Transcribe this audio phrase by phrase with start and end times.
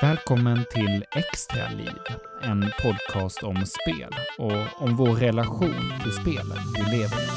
[0.00, 1.98] Välkommen till Extra Liv,
[2.42, 7.28] en podcast om spel och om vår relation till spelen vi lever i.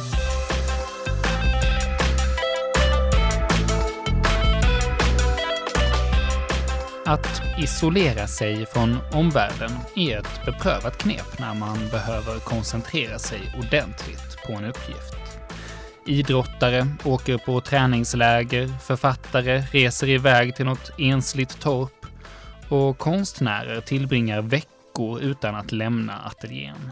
[7.05, 14.37] Att isolera sig från omvärlden är ett beprövat knep när man behöver koncentrera sig ordentligt
[14.47, 15.15] på en uppgift.
[16.05, 22.00] Idrottare åker på träningsläger, författare reser iväg till något ensligt torp
[22.71, 26.91] och konstnärer tillbringar veckor utan att lämna ateljén.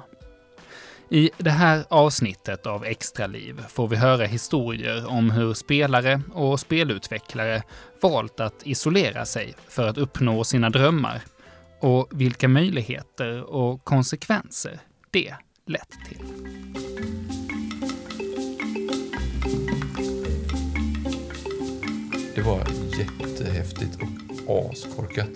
[1.10, 7.64] I det här avsnittet av Extraliv får vi höra historier om hur spelare och spelutvecklare
[8.02, 11.22] valt att isolera sig för att uppnå sina drömmar
[11.80, 14.80] och vilka möjligheter och konsekvenser
[15.12, 15.34] det
[15.66, 16.26] lett till.
[22.36, 22.68] Det var
[23.00, 25.30] jättehäftigt och askorkat.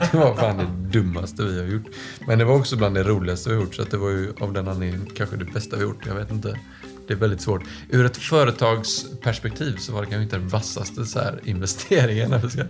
[0.12, 1.86] Det var fan det dummaste vi har gjort.
[2.26, 4.52] Men det var också bland det roligaste vi har gjort, så det var ju av
[4.52, 6.06] den anledningen kanske det bästa vi har gjort.
[6.06, 6.58] Jag vet inte.
[7.06, 7.62] Det är väldigt svårt.
[7.88, 12.50] Ur ett företagsperspektiv så var det kanske inte den vassaste så här investeringen när vi
[12.50, 12.62] ska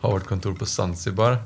[0.00, 1.38] ha vårt kontor på Zanzibar.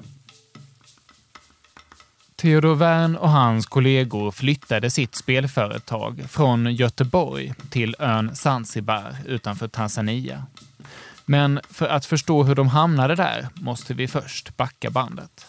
[2.43, 10.47] Theodor Wern och hans kollegor flyttade sitt spelföretag från Göteborg till ön Zanzibar utanför Tanzania.
[11.33, 15.47] Men för att förstå hur de hamnade där måste vi först backa bandet.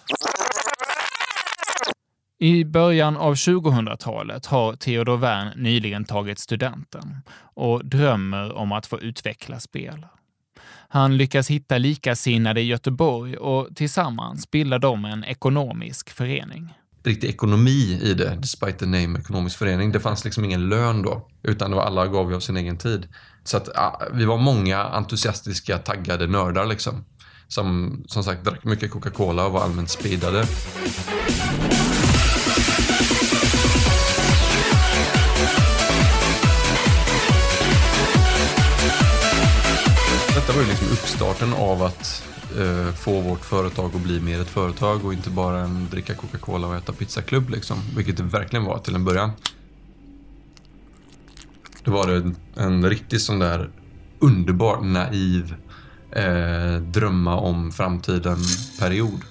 [2.39, 8.99] I början av 2000-talet har Theodor Wern nyligen tagit studenten och drömmer om att få
[8.99, 10.05] utveckla spel.
[10.89, 16.73] Han lyckas hitta likasinnade i Göteborg och tillsammans bildar de en ekonomisk förening.
[17.05, 19.91] Riktig ekonomi i det, despite the name ekonomisk förening.
[19.91, 23.07] Det fanns liksom ingen lön då, utan det var alla gav av sin egen tid.
[23.43, 27.05] Så att ja, vi var många entusiastiska, taggade nördar liksom.
[27.47, 30.45] Som som sagt drack mycket Coca-Cola och var allmänt speedade.
[40.43, 42.23] Detta var ju liksom uppstarten av att
[42.57, 46.67] eh, få vårt företag att bli mer ett företag och inte bara en dricka Coca-Cola
[46.67, 47.77] och äta pizzaklubb liksom.
[47.95, 49.31] Vilket det verkligen var till en början.
[51.83, 53.69] Då var det en riktigt sån där
[54.19, 55.55] underbar, naiv,
[56.11, 59.21] eh, drömma om framtiden-period.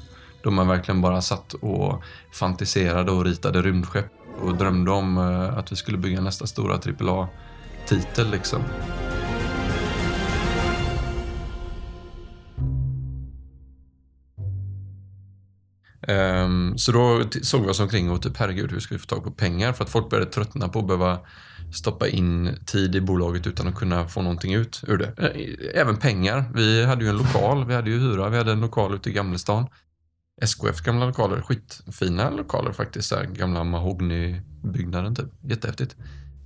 [0.42, 2.02] Då man verkligen bara satt och
[2.32, 8.30] fantiserade och ritade rymdskepp och drömde om eh, att vi skulle bygga nästa stora AAA-titel
[8.30, 8.62] liksom.
[16.08, 19.24] Um, så då såg vi oss omkring och typ herregud hur ska vi få tag
[19.24, 19.72] på pengar?
[19.72, 21.18] För att folk började tröttna på att behöva
[21.74, 25.12] stoppa in tid i bolaget utan att kunna få någonting ut ur det.
[25.18, 26.44] Eh, även pengar.
[26.54, 29.12] Vi hade ju en lokal, vi hade ju hyra, vi hade en lokal ute i
[29.12, 29.66] Gamlestan.
[30.42, 33.08] SKFs gamla lokaler, skitfina lokaler faktiskt.
[33.08, 35.26] Så här, gamla mahognybyggnaden typ.
[35.42, 35.96] Jättehäftigt.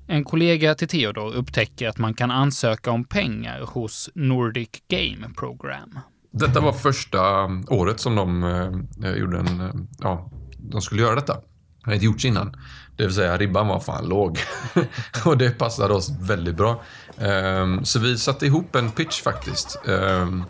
[0.08, 5.98] En kollega till Theodor upptäcker att man kan ansöka om pengar hos Nordic Game Program.
[6.38, 11.02] Detta var första um, året som de eh, eh gjorde en, eh, ja, de skulle
[11.02, 11.34] göra detta.
[11.34, 12.56] Det hade inte gjorts innan.
[12.96, 14.38] Det vill säga ribban var fan låg.
[15.24, 16.82] och det passade oss väldigt bra.
[17.18, 19.78] Um, så vi satte ihop en pitch faktiskt.
[19.84, 20.44] Um,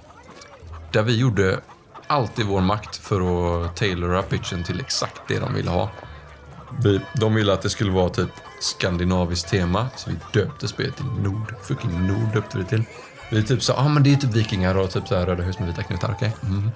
[0.93, 1.61] där vi gjorde
[2.07, 3.21] allt i vår makt för
[3.65, 5.91] att tailora pitchen till exakt det de ville ha.
[6.83, 8.31] Vi, de ville att det skulle vara typ
[8.61, 11.55] skandinaviskt tema, så vi döpte spelet till Nord.
[11.63, 12.85] Fucking Nord döpte vi till.
[13.31, 15.59] Vi typ sa, ah, men det är typ vikingar och typ så här röda hus
[15.59, 16.33] med vita knutar, okej?
[16.43, 16.71] Mm.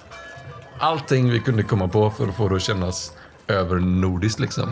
[0.79, 3.11] Allting vi kunde komma på för att få det att kännas
[3.47, 4.69] övernordiskt liksom.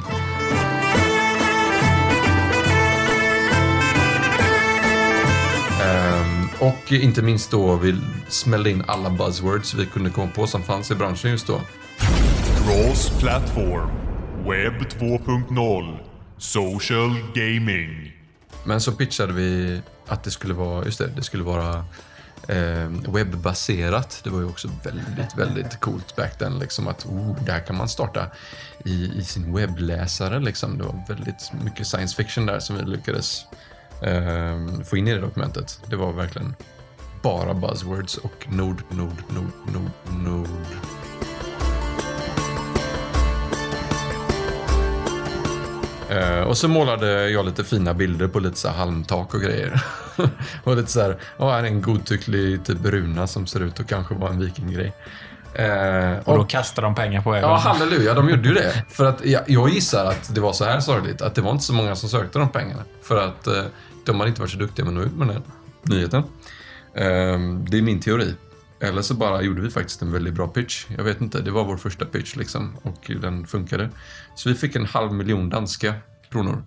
[5.81, 7.95] Ehm, och inte minst då, vi
[8.27, 11.61] smällde in alla buzzwords vi kunde komma på som fanns i branschen just då.
[12.57, 13.89] Cross platform.
[14.43, 15.97] Webb 2.0.
[16.37, 18.11] Social gaming.
[18.63, 21.85] Men så pitchade vi att det skulle vara, just det, det skulle vara
[22.47, 24.21] eh, webbaserat.
[24.23, 26.59] Det var ju också väldigt, väldigt coolt back then.
[26.59, 28.25] Liksom att oh, där kan man starta
[28.85, 30.39] i, i sin webbläsare.
[30.39, 30.77] Liksom.
[30.77, 33.45] Det var väldigt mycket science fiction där som vi lyckades
[34.01, 35.81] eh, få in i det dokumentet.
[35.85, 36.55] Det var verkligen
[37.21, 39.91] bara buzzwords och nord, nord, nord, nord,
[40.25, 40.47] nord.
[46.09, 49.83] Eh, och så målade jag lite fina bilder på lite så här halmtak och grejer.
[50.63, 53.87] och lite så här, ja, här är en godtycklig typ runa som ser ut att
[53.87, 54.93] kanske vara en vikinggrej.
[55.53, 57.41] Eh, Och då kastar de pengar på er.
[57.41, 58.83] Ja, halleluja, de gjorde ju det.
[58.89, 61.63] För att jag, jag gissar att det var så här sorgligt, att det var inte
[61.63, 62.83] så många som sökte de pengarna.
[63.03, 63.63] För att eh,
[64.05, 65.41] de hade inte varit så duktiga med att nå ut med den
[65.83, 66.23] nyheten.
[66.93, 67.39] Eh,
[67.69, 68.35] det är min teori.
[68.81, 70.85] Eller så bara gjorde vi faktiskt en väldigt bra pitch.
[70.97, 73.89] Jag vet inte, det var vår första pitch liksom och den funkade.
[74.35, 75.93] Så vi fick en halv miljon danska
[76.31, 76.63] kronor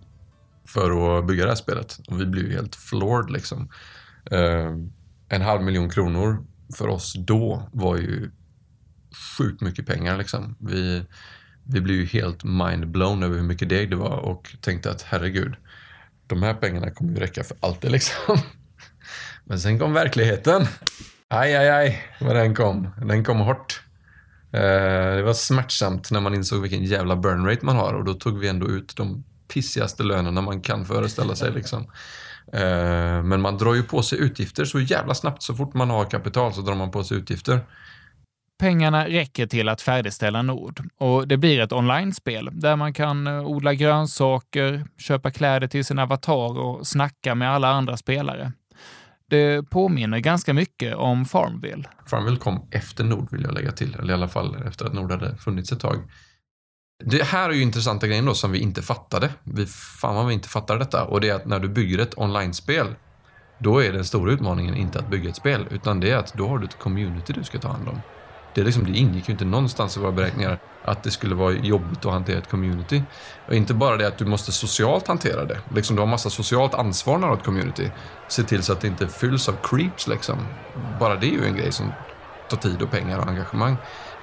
[0.65, 2.01] för att bygga det här spelet.
[2.09, 3.69] Och vi blev ju helt floored liksom.
[4.31, 4.71] Eh,
[5.29, 6.45] en halv miljon kronor
[6.77, 8.31] för oss då var ju
[9.39, 10.57] sjukt mycket pengar liksom.
[10.59, 11.05] Vi,
[11.65, 15.55] vi blev ju helt mind-blown över hur mycket deg det var och tänkte att herregud,
[16.27, 18.39] de här pengarna kommer ju räcka för alltid liksom.
[19.45, 20.67] Men sen kom verkligheten.
[21.35, 22.89] Aj, aj, aj, vad den kom.
[22.97, 23.83] Den kom hårt.
[24.53, 28.15] Eh, det var smärtsamt när man insåg vilken jävla burn rate man har och då
[28.15, 29.25] tog vi ändå ut de
[29.55, 31.53] pissigaste lönerna man kan föreställa sig.
[31.53, 31.83] Liksom.
[32.53, 35.43] Eh, men man drar ju på sig utgifter så jävla snabbt.
[35.43, 37.61] Så fort man har kapital så drar man på sig utgifter.
[38.59, 43.47] Pengarna räcker till att färdigställa Nord och det blir ett online-spel där man kan eh,
[43.47, 48.53] odla grönsaker, köpa kläder till sin avatar och snacka med alla andra spelare.
[49.33, 51.85] Det påminner ganska mycket om Farmville.
[52.07, 55.11] Farmville kom efter Nord vill jag lägga till, eller i alla fall efter att Nord
[55.11, 55.97] hade funnits ett tag.
[57.05, 59.31] Det här är ju intressanta grejen då som vi inte fattade.
[59.45, 61.05] Vi, fan vad vi inte fattade detta.
[61.05, 62.87] Och det är att när du bygger ett online-spel,
[63.59, 66.49] då är den stora utmaningen inte att bygga ett spel, utan det är att då
[66.49, 68.01] har du ett community du ska ta hand om.
[68.55, 72.07] Det, liksom, det ingick ju inte någonstans i våra beräkningar att det skulle vara jobbigt
[72.07, 73.03] att hantera ett community.
[73.47, 75.59] Och inte bara det att du måste socialt hantera det.
[75.75, 77.91] Liksom, du har massa socialt ansvar när du har ett community.
[78.29, 80.39] Se till så att det inte fylls av creeps liksom.
[81.01, 81.93] Bara det är ju en grej som
[82.49, 83.77] tar tid och pengar och engagemang.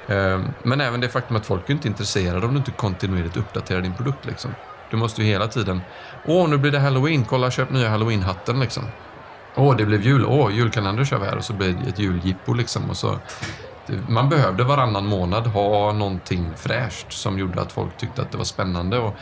[0.08, 3.82] Ehm, men även det faktum att folk är inte intresserade om du inte kontinuerligt uppdaterar
[3.82, 4.26] din produkt.
[4.26, 4.52] Liksom.
[4.92, 5.82] Du måste ju hela tiden...
[6.26, 7.26] Åh, nu blir det halloween.
[7.26, 8.84] Kolla, köp nya halloween-hatten liksom.
[9.56, 10.26] Åh, det blev jul.
[10.26, 11.38] Åh, julkalender kör vi här.
[11.38, 12.90] Och så blir det ett juljippo liksom.
[12.90, 13.20] Och så
[14.08, 18.46] man behövde varannan månad ha någonting fräscht som gjorde att folk tyckte att det var
[18.46, 19.14] spännande och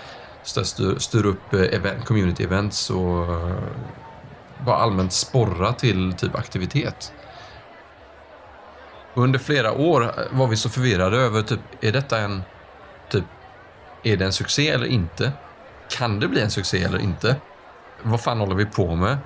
[0.43, 3.57] styr, styr upp eh, event, community events och eh,
[4.65, 7.13] bara allmänt sporra till typ aktivitet.
[9.13, 12.43] Under flera år eh, var vi så förvirrade över typ, är detta en
[13.09, 13.25] typ,
[14.03, 15.31] är det en succé eller inte?
[15.89, 17.35] Kan det bli en succé eller inte?
[18.03, 19.17] Vad fan håller vi på med?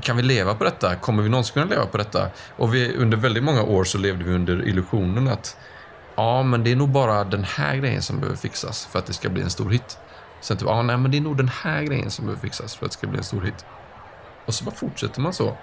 [0.00, 0.96] Kan vi leva på detta?
[0.96, 2.28] Kommer vi någonsin kunna leva på detta?
[2.56, 5.56] Och vi, under väldigt många år så levde vi under illusionen att
[6.16, 9.12] ja, men det är nog bara den här grejen som behöver fixas för att det
[9.12, 9.98] ska bli en stor hit.
[10.40, 12.86] Sen typ, ja, nej, men det är nog den här grejen som behöver fixas för
[12.86, 13.66] att det ska bli en stor hit.
[14.46, 15.56] Och så bara fortsätter man så.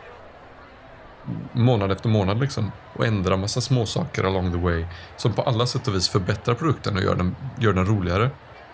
[1.52, 2.72] Månad efter månad liksom.
[2.94, 4.86] Och ändrar massa små saker along the way.
[5.18, 8.30] Som på alla sätt och vis förbättrar produkten och gör den, gör den roligare.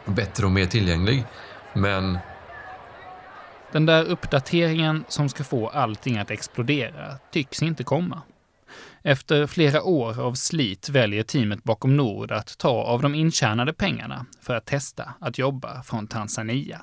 [0.05, 1.25] Bättre och mer tillgänglig.
[1.73, 2.17] Men
[3.71, 8.21] den där uppdateringen som ska få allting att explodera tycks inte komma.
[9.03, 14.25] Efter flera år av slit väljer teamet bakom Nord att ta av de intjänade pengarna
[14.41, 16.81] för att testa att jobba från Tanzania.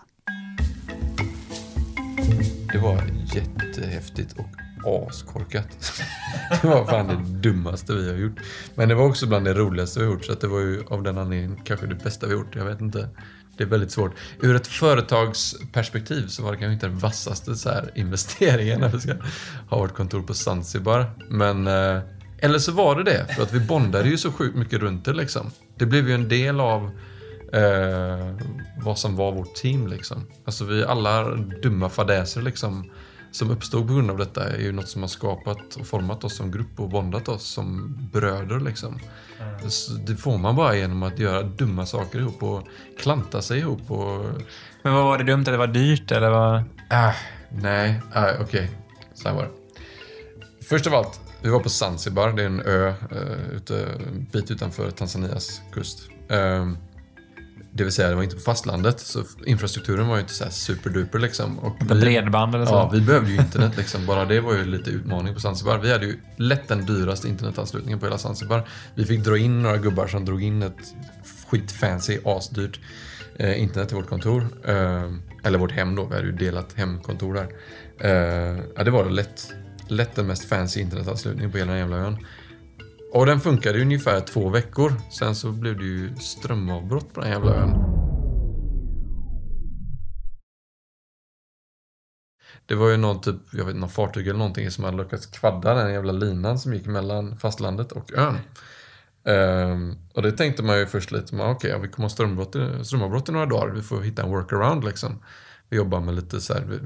[2.72, 3.02] Det var
[3.34, 5.92] jättehäftigt och askorkat.
[6.62, 8.40] Det var fan det dummaste vi har gjort.
[8.74, 11.02] Men det var också bland det roligaste vi har gjort, så det var ju av
[11.02, 12.56] den anledningen kanske det bästa vi har gjort.
[12.56, 13.08] Jag vet inte.
[13.56, 14.14] Det är väldigt svårt.
[14.40, 19.00] Ur ett företagsperspektiv så var det kanske inte den vassaste så här investeringen när vi
[19.00, 19.12] ska
[19.68, 21.10] ha vårt kontor på Zanzibar.
[21.28, 22.00] Men, eh,
[22.38, 25.12] eller så var det det, för att vi bondade ju så sjukt mycket runt det
[25.12, 25.50] liksom.
[25.78, 26.90] Det blev ju en del av
[27.52, 28.34] eh,
[28.84, 30.26] vad som var vårt team liksom.
[30.44, 32.90] Alltså vi alla dumma fadäser liksom
[33.36, 36.36] som uppstod på grund av detta är ju något som har skapat och format oss
[36.36, 38.98] som grupp och bondat oss som bröder liksom.
[39.40, 40.04] Mm.
[40.06, 44.24] Det får man bara genom att göra dumma saker ihop och klanta sig ihop och...
[44.82, 45.40] Men vad var det dumt?
[45.40, 46.56] Att det var dyrt eller vad?
[46.90, 47.14] Äh,
[47.50, 48.42] nej, äh, okej.
[48.44, 48.68] Okay.
[49.14, 49.50] Så här var det.
[50.64, 52.32] Först av allt, vi var på Zanzibar.
[52.32, 56.08] Det är en ö uh, ute, en bit utanför Tanzanias kust.
[56.28, 56.78] Um,
[57.76, 61.18] det vill säga, det var inte på fastlandet, så infrastrukturen var ju inte så superduper
[61.18, 61.58] liksom.
[61.58, 62.72] Och vi, bredband eller så?
[62.72, 64.06] Ja, vi behövde ju internet liksom.
[64.06, 65.78] Bara det var ju lite utmaning på Zanzibar.
[65.78, 68.68] Vi hade ju lätt den dyraste internetanslutningen på hela Zanzibar.
[68.94, 70.94] Vi fick dra in några gubbar som drog in ett
[71.46, 72.80] skitfancy, asdyrt
[73.36, 74.46] eh, internet till vårt kontor.
[74.64, 75.12] Eh,
[75.44, 77.48] eller vårt hem då, vi hade ju delat hemkontor där.
[77.98, 79.52] Eh, ja, det var lätt,
[79.88, 82.16] lätt den mest fancy internetanslutningen på hela den jävla ön.
[83.12, 84.92] Och den funkade i ungefär två veckor.
[85.10, 87.96] Sen så blev det ju strömavbrott på den jävla ön.
[92.66, 95.74] Det var ju någon typ, jag vet någon fartyg eller någonting som hade lyckats kvadda
[95.74, 98.36] den jävla linan som gick mellan fastlandet och ön.
[99.24, 102.86] Um, och det tänkte man ju först lite, okej, okay, ja, vi kommer ha strömavbrott,
[102.86, 105.22] strömavbrott i några dagar, vi får hitta en workaround liksom.
[105.68, 106.80] Vi jobbar med lite så här,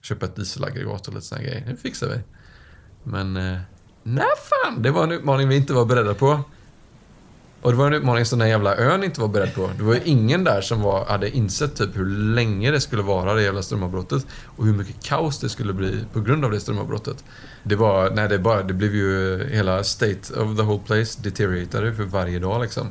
[0.00, 2.20] köpa ett dieselaggregat och lite såna grejer, det fixar vi.
[3.04, 3.60] Men uh,
[4.06, 6.40] Nej fan, det var en utmaning vi inte var beredda på.
[7.64, 9.70] Och det var en utmaning som den jävla ön inte var beredd på.
[9.78, 13.34] Det var ju ingen där som var, hade insett typ hur länge det skulle vara
[13.34, 14.26] det jävla strömavbrottet.
[14.56, 17.24] Och hur mycket kaos det skulle bli på grund av det strömavbrottet.
[17.62, 21.94] Det var, nej det bara, det blev ju hela state of the whole place deterioratade
[21.94, 22.88] för varje dag liksom.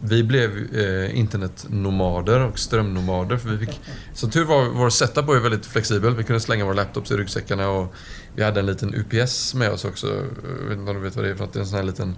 [0.00, 3.36] Vi blev eh, internetnomader och strömnomader.
[3.36, 3.80] För vi fick,
[4.14, 6.14] som tur var, vår setup var ju väldigt flexibel.
[6.16, 7.94] Vi kunde slänga våra laptops i ryggsäckarna och
[8.34, 10.06] vi hade en liten UPS med oss också.
[10.06, 11.52] Jag vet inte om du vet vad det är för något.
[11.52, 12.16] Det är en sån här liten...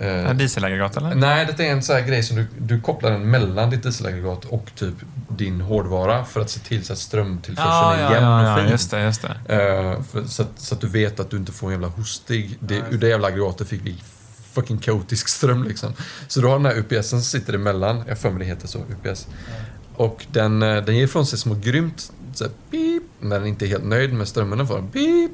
[0.00, 1.14] Eh, En dieselaggregat eller?
[1.14, 4.44] nej, det är en sån här grej som du, du kopplar den mellan ditt dieselaggregat
[4.44, 4.94] och typ
[5.28, 8.60] din hårdvara för att se till så att strömtillförseln Ja, är ja, jämn ja, och
[8.60, 8.70] fin.
[8.70, 9.54] just det, just det.
[9.54, 12.56] Eh, för, så, att, så att du vet att du inte får en jävla hostig.
[12.60, 13.96] Det, ur det jävla aggregatet fick vi
[14.52, 15.92] fucking kaotisk ström liksom.
[16.28, 17.96] Så du har den här UPSen som sitter emellan.
[17.96, 19.26] Jag har för mig det heter så, UPS.
[19.96, 23.64] Och den, eh, den ger ifrån sig små grymt så här, beep, när den inte
[23.64, 24.80] är helt nöjd med strömmen den får.
[24.80, 25.32] Beep.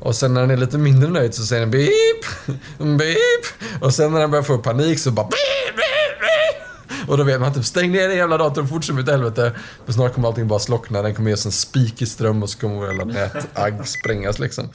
[0.00, 2.58] Och sen när den är lite mindre nöjd så säger den beep,
[2.98, 3.44] beep.
[3.80, 7.08] Och sen när den börjar få panik så bara beep, beep, beep.
[7.08, 9.52] Och då vet man typ stäng ner den jävla datorn, fortsätt mitt helvete.
[9.86, 12.50] För snart kommer allting bara slockna, den kommer ge oss en spik i ström och
[12.50, 14.68] så kommer jävla nätagg sprängas liksom.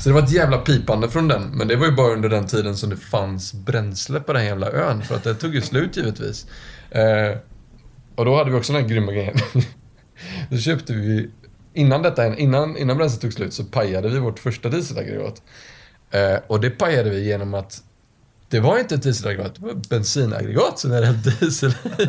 [0.00, 1.42] Så det var ett jävla pipande från den.
[1.42, 4.70] Men det var ju bara under den tiden som det fanns bränsle på den jävla
[4.70, 5.02] ön.
[5.02, 6.46] För att det tog ju slut givetvis.
[6.90, 7.38] Eh,
[8.14, 9.36] och då hade vi också den här grymma grejen.
[10.50, 11.30] då köpte vi...
[11.74, 15.42] Innan, detta, innan, innan bränslet tog slut så pajade vi vårt första dieselaggregat.
[16.10, 17.82] Eh, och det pajade vi genom att
[18.48, 22.06] det var inte ett dieselaggregat, det var ett bensinaggregat som vi hade hällt diesel i.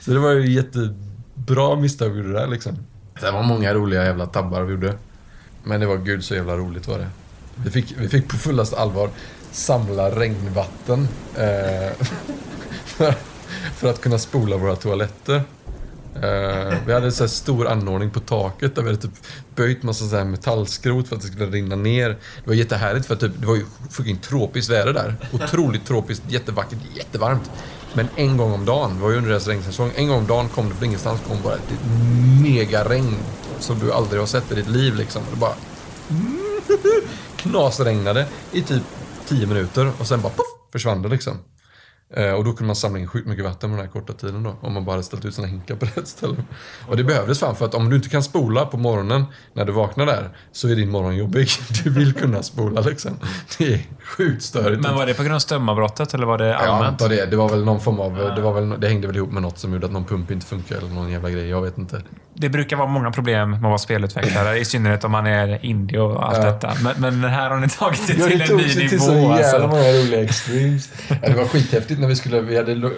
[0.00, 2.78] Så det var ju jättebra misstag vi gjorde där liksom.
[3.20, 4.94] Det var många roliga jävla tabbar vi gjorde.
[5.64, 7.08] Men det var gud så jävla roligt var det.
[7.64, 9.10] Vi fick, vi fick på fullaste allvar
[9.52, 12.06] samla regnvatten eh,
[12.84, 13.14] för,
[13.74, 15.42] för att kunna spola våra toaletter.
[16.14, 19.82] Eh, vi hade en så här stor anordning på taket där vi hade typ böjt
[19.82, 22.08] massa så här metallskrot för att det skulle rinna ner.
[22.08, 25.16] Det var jättehärligt för att typ, det var ju fucking tropiskt väder där.
[25.32, 27.50] Otroligt tropiskt, jättevackert, jättevarmt.
[27.92, 30.48] Men en gång om dagen, det var ju under deras regnsäsong, en gång om dagen
[30.48, 31.72] kom det från ingenstans kom bara ett
[32.42, 33.16] megaregn
[33.64, 35.22] som du aldrig har sett i ditt liv liksom.
[35.30, 35.54] Det bara
[37.36, 38.82] knasregnade i typ
[39.26, 41.38] 10 minuter och sen bara puff, försvann det liksom.
[42.16, 44.42] Eh, och då kunde man samla in sjukt mycket vatten på den här korta tiden
[44.42, 44.56] då.
[44.60, 46.36] Om man bara hade ställt ut sina hinkar på rätt ställe.
[46.88, 49.72] Och det behövdes fan för att om du inte kan spola på morgonen när du
[49.72, 51.48] vaknar där så är din morgon jobbig.
[51.84, 53.18] Du vill kunna spola liksom.
[53.58, 54.82] Det är sjukt störigt.
[54.82, 56.88] Men var det på grund av strömavbrottet eller var det Ja, jag allmänt?
[57.02, 57.26] antar det.
[57.26, 58.14] Det var väl någon form av...
[58.36, 60.46] Det, var väl, det hängde väl ihop med något som gjorde att någon pump inte
[60.46, 61.48] funkar eller någon jävla grej.
[61.48, 62.02] Jag vet inte.
[62.34, 65.98] Det brukar vara många problem med att vara spelutvecklare, i synnerhet om man är indie
[66.00, 66.44] och allt Ja.
[66.44, 66.72] detta.
[66.82, 68.98] Men, men här har ni tagit det Ja, till det en ny till nivå.
[69.04, 69.66] så jävla Alltså.
[69.68, 70.88] många roliga extremes.
[71.08, 72.40] Ja, det var skithäftigt när vi skulle...
[72.40, 72.90] Vi hade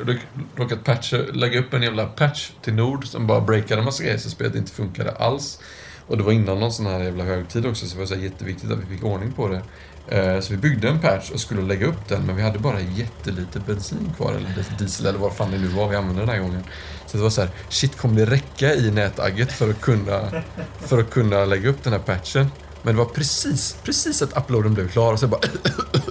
[0.57, 4.19] råkat patcha, lägga upp en jävla patch till Nord som bara breakade en massa grejer
[4.19, 5.61] så spelet inte funkade alls.
[6.07, 8.71] Och det var innan någon sån här jävla högtid också så det var så jätteviktigt
[8.71, 9.63] att vi fick ordning på det.
[10.09, 12.81] Eh, så vi byggde en patch och skulle lägga upp den men vi hade bara
[12.81, 16.39] jättelite bensin kvar eller diesel eller vad fan det nu var vi använde den här
[16.39, 16.65] gången.
[17.07, 20.43] Så det var så här, shit kommer det räcka i nätagget för att kunna,
[20.81, 22.47] för att kunna lägga upp den här patchen?
[22.83, 25.41] Men det var precis, precis att uploaden blev klar och så bara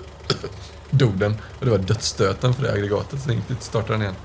[0.90, 1.38] dog den.
[1.60, 4.16] Och det var dödsstöten för det aggregatet så det gick inte starta den igen.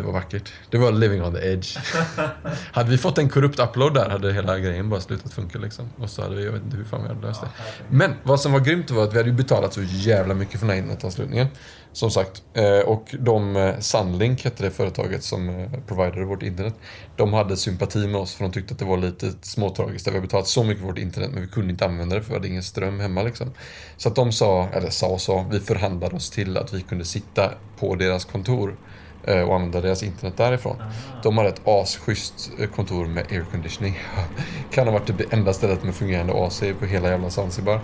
[0.00, 0.52] Det var vackert.
[0.70, 1.78] Det var living on the edge.
[2.72, 5.88] hade vi fått en korrupt upload där hade hela grejen bara slutat funka liksom.
[5.98, 7.48] Och så hade vi, jag vet inte hur fan vi hade löst det.
[7.88, 10.66] Men vad som var grymt var att vi hade ju betalat så jävla mycket för
[10.66, 11.46] den här internetanslutningen.
[11.92, 12.42] Som sagt.
[12.54, 16.74] Eh, Och de, eh, Sunlink hette det företaget som eh, providade vårt internet.
[17.16, 20.08] De hade sympati med oss för de tyckte att det var lite småtragiskt.
[20.08, 22.22] att Vi hade betalat så mycket för vårt internet men vi kunde inte använda det
[22.22, 23.50] för vi hade ingen ström hemma liksom.
[23.96, 27.04] Så att de sa, eller sa och sa, vi förhandlade oss till att vi kunde
[27.04, 28.76] sitta på deras kontor
[29.24, 30.76] och använda deras internet därifrån.
[31.22, 33.98] De hade ett asschysst eh, kontor med airconditioning.
[34.70, 37.80] kan ha varit det enda stället med fungerande AC på hela jävla Zanzibar.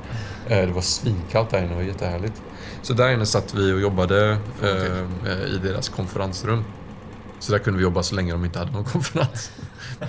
[0.48, 2.42] Eh, Det var svinkallt där inne och jättehärligt.
[2.82, 6.64] Så där inne satt vi och jobbade eh, eh, i deras konferensrum.
[7.38, 9.50] Så där kunde vi jobba så länge de inte hade någon konferens.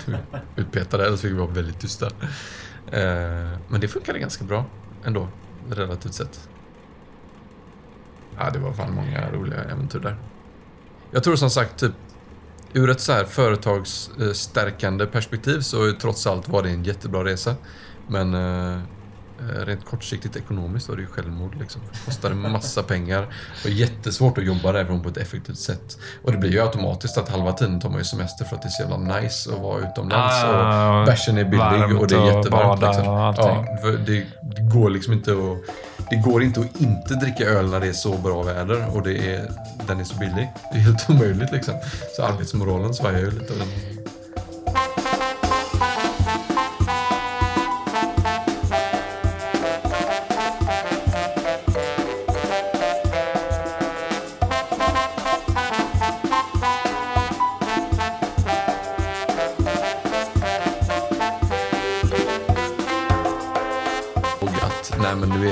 [0.55, 2.05] Utpetade, eller så fick vi vara väldigt tysta.
[2.91, 3.01] Eh,
[3.67, 4.65] Men det funkade ganska bra
[5.05, 5.27] ändå,
[5.69, 6.49] relativt sett.
[8.37, 10.15] Ja, det var fan många roliga äventyr där.
[11.11, 11.91] Jag tror som sagt, typ,
[12.73, 17.55] ur ett så här företagsstärkande perspektiv så trots allt var det en jättebra resa.
[18.07, 18.81] Men eh,
[19.65, 21.81] rent kortsiktigt ekonomiskt var det ju självmord liksom.
[21.91, 23.21] Det kostade massa pengar.
[23.63, 25.97] Det var jättesvårt att jobba därifrån på ett effektivt sätt.
[26.23, 28.67] Och det blir ju automatiskt att halva tiden tar man ju semester för att det
[28.67, 30.35] är så jävla nice att vara utomlands.
[30.43, 32.81] Ah, och bärsen är billig och det är jättevarmt.
[32.81, 33.05] Liksom.
[33.05, 33.65] Ja,
[34.05, 34.25] det
[34.73, 35.73] går liksom inte att
[36.09, 39.35] det går inte att inte dricka öl när det är så bra väder och det
[39.35, 39.51] är,
[39.87, 40.49] den är så billig.
[40.71, 41.73] Det är helt omöjligt liksom.
[42.15, 43.53] Så arbetsmoralen svajar ju lite.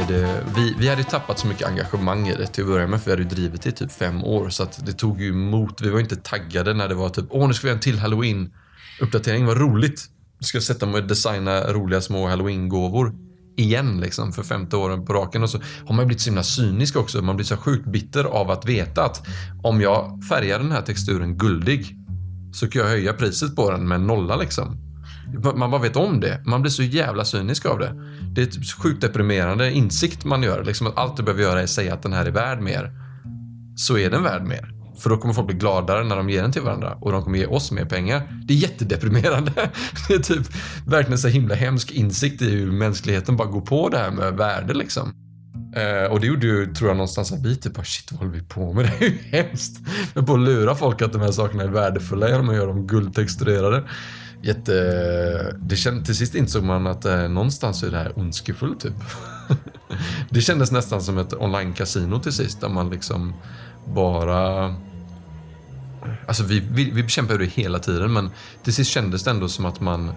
[0.07, 0.43] Det...
[0.55, 3.05] Vi, vi hade ju tappat så mycket engagemang i det till att börja med, för
[3.05, 4.49] vi hade ju drivit det i typ fem år.
[4.49, 5.81] Så att det tog ju emot.
[5.81, 7.99] Vi var inte taggade när det var typ, åh, nu ska vi göra en till
[7.99, 9.45] halloween-uppdatering.
[9.45, 10.05] Vad roligt!
[10.39, 13.13] Nu ska jag sätta mig och designa roliga små halloween-gåvor
[13.57, 15.43] igen liksom för femte åren på raken.
[15.43, 17.21] Och så har man blivit så himla cynisk också.
[17.21, 19.27] Man blir så sjukt bitter av att veta att
[19.63, 21.95] om jag färgar den här texturen guldig
[22.53, 24.84] så kan jag höja priset på den med en nolla liksom.
[25.55, 26.41] Man bara vet om det.
[26.45, 27.93] Man blir så jävla cynisk av det.
[28.35, 30.63] Det är typ sjukt deprimerande insikt man gör.
[30.63, 32.91] Liksom att allt du behöver göra är att säga att den här är värd mer.
[33.75, 34.71] Så är den värd mer.
[34.97, 37.37] För då kommer folk bli gladare när de ger den till varandra och de kommer
[37.37, 38.41] ge oss mer pengar.
[38.45, 39.51] Det är jättedeprimerande.
[40.07, 40.47] Det är typ
[40.87, 44.73] verkligen så himla hemsk insikt i hur mänskligheten bara går på det här med värde
[44.73, 45.13] liksom.
[45.75, 48.31] Eh, och det gjorde ju, tror jag, någonstans att vi typ bara shit, vad håller
[48.31, 48.85] vi på med?
[48.99, 49.79] Det är ju hemskt.
[50.13, 52.87] Vi på att lura folk att de här sakerna är värdefulla genom att göra dem
[52.87, 53.83] guldtexturerade.
[54.41, 55.55] Jätte...
[55.59, 58.93] Det känd, till sist insåg man att eh, någonstans är det här ondskefullt typ.
[60.29, 63.33] det kändes nästan som ett online-casino till sist, där man liksom
[63.85, 64.75] bara...
[66.27, 68.29] Alltså vi, vi, vi bekämpade det hela tiden, men
[68.63, 70.11] till sist kändes det ändå som att man...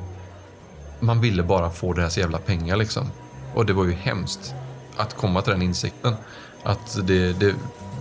[1.00, 3.06] Man ville bara få deras jävla pengar liksom.
[3.54, 4.54] Och det var ju hemskt
[4.96, 6.14] att komma till den insikten.
[6.62, 7.54] Att det, det,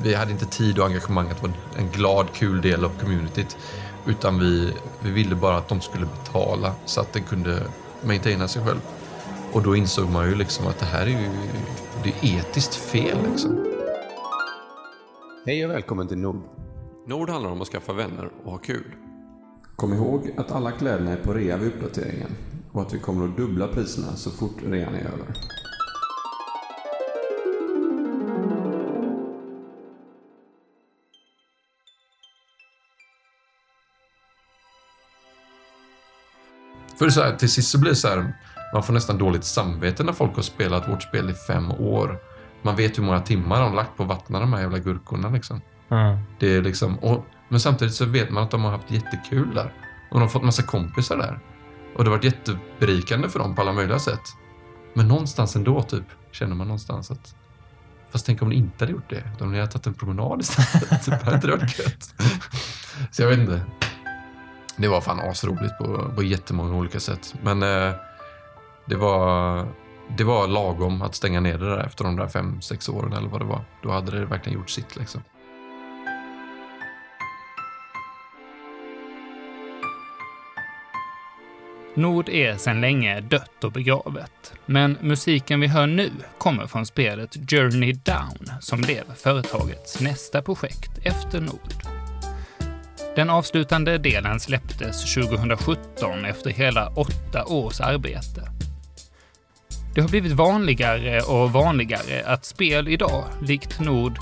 [0.04, 3.58] vi hade inte tid och engagemang att vara en glad, kul del av communityt.
[4.08, 4.74] Utan vi,
[5.04, 7.64] vi ville bara att de skulle betala så att den kunde
[8.06, 8.80] maintaina sig själv.
[9.54, 11.30] Och då insåg man ju liksom att det här är ju
[12.04, 13.66] det är etiskt fel liksom.
[15.46, 16.42] Hej och välkommen till Nord.
[17.08, 18.96] Nord handlar om att skaffa vänner och ha kul.
[19.76, 22.32] Kom ihåg att alla kläderna är på rea vid uppdateringen
[22.72, 25.34] och att vi kommer att dubbla priserna så fort rean är över.
[37.00, 38.34] För så här, till sist så blir det så här,
[38.74, 42.20] man får nästan dåligt samvete när folk har spelat vårt spel i fem år.
[42.62, 45.30] Man vet hur många timmar de har lagt på att vattna de här jävla gurkorna
[45.30, 45.62] liksom.
[45.90, 46.18] Mm.
[46.40, 49.74] Det är liksom, och, men samtidigt så vet man att de har haft jättekul där.
[50.10, 51.40] Och de har fått massa kompisar där.
[51.96, 54.22] Och det har varit jätteberikande för dem på alla möjliga sätt.
[54.94, 57.36] Men någonstans ändå typ, känner man någonstans att
[58.12, 59.24] Fast tänk om ni inte hade gjort det.
[59.40, 61.04] Om ni hade tagit en promenad istället.
[61.06, 62.14] typ, hade inte det varit gött?
[63.12, 63.62] Så jag vet inte.
[64.80, 67.36] Det var fan asroligt på, på jättemånga olika sätt.
[67.42, 67.92] Men eh,
[68.86, 69.66] det, var,
[70.18, 73.30] det var lagom att stänga ner det där efter de där fem, sex åren eller
[73.30, 73.62] vad det var.
[73.84, 75.22] Då hade det verkligen gjort sitt liksom.
[81.94, 87.52] Nord är sedan länge dött och begravet, men musiken vi hör nu kommer från spelet
[87.52, 91.97] Journey Down som blev företagets nästa projekt efter Nord.
[93.18, 98.42] Den avslutande delen släpptes 2017 efter hela åtta års arbete.
[99.96, 104.18] Det har blivit vanligare och vanligare att spel idag, likt Nord,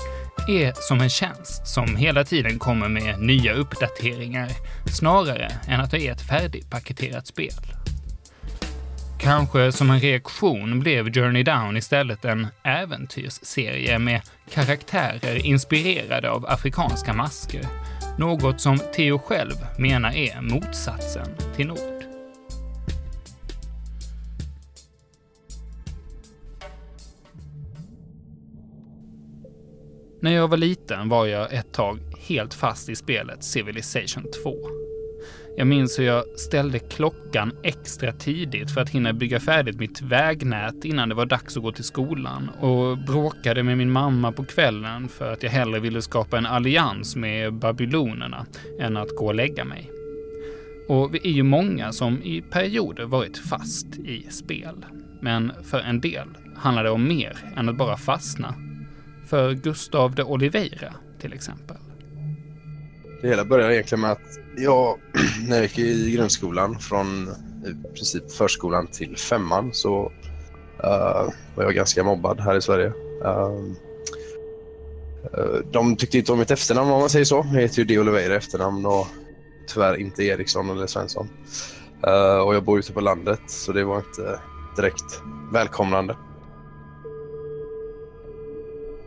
[0.48, 4.48] är som en tjänst som hela tiden kommer med nya uppdateringar
[4.86, 7.76] snarare än att det är ett färdigpaketerat spel.
[9.20, 17.12] Kanske som en reaktion blev Journey Down istället en äventyrsserie med karaktärer inspirerade av afrikanska
[17.12, 17.62] masker,
[18.18, 21.26] något som Theo själv menar är motsatsen
[21.56, 21.78] till Nord.
[30.20, 34.50] När jag var liten var jag ett tag helt fast i spelet Civilization 2.
[35.58, 40.84] Jag minns hur jag ställde klockan extra tidigt för att hinna bygga färdigt mitt vägnät
[40.84, 45.08] innan det var dags att gå till skolan och bråkade med min mamma på kvällen
[45.08, 48.46] för att jag hellre ville skapa en allians med babylonerna
[48.80, 49.90] än att gå och lägga mig.
[50.88, 54.86] Och vi är ju många som i perioder varit fast i spel.
[55.20, 58.54] Men för en del handlar det om mer än att bara fastna
[59.26, 61.76] för Gustav de Oliveira till exempel.
[63.22, 64.98] Det hela började egentligen med att Ja,
[65.48, 67.28] när jag gick i grundskolan från
[67.66, 70.12] i princip förskolan till femman så
[70.84, 72.92] uh, var jag ganska mobbad här i Sverige.
[73.24, 73.60] Uh,
[75.38, 77.46] uh, de tyckte inte om mitt efternamn om man säger så.
[77.52, 79.06] Jag heter ju de Oliveira i efternamn och
[79.66, 81.28] tyvärr inte Eriksson eller Svensson.
[82.06, 84.40] Eh, och jag bor ute på landet så det var inte
[84.76, 86.16] direkt välkomnande.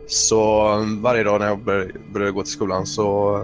[0.06, 0.68] Så
[1.00, 1.64] varje dag när jag
[2.12, 3.42] började gå till skolan så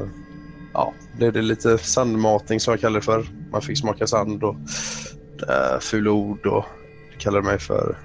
[0.77, 3.27] ja, blev det lite sandmatning som jag kallar det för.
[3.53, 4.57] Man fick smaka sand och
[5.49, 6.65] äh, fula ord och
[7.19, 7.99] kallade mig för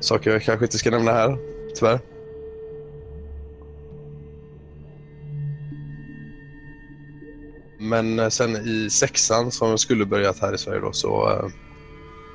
[0.00, 1.36] saker jag kanske inte ska nämna här,
[1.74, 2.00] tyvärr.
[7.78, 11.46] Men eh, sen i sexan som jag skulle börjat här i Sverige då så äh,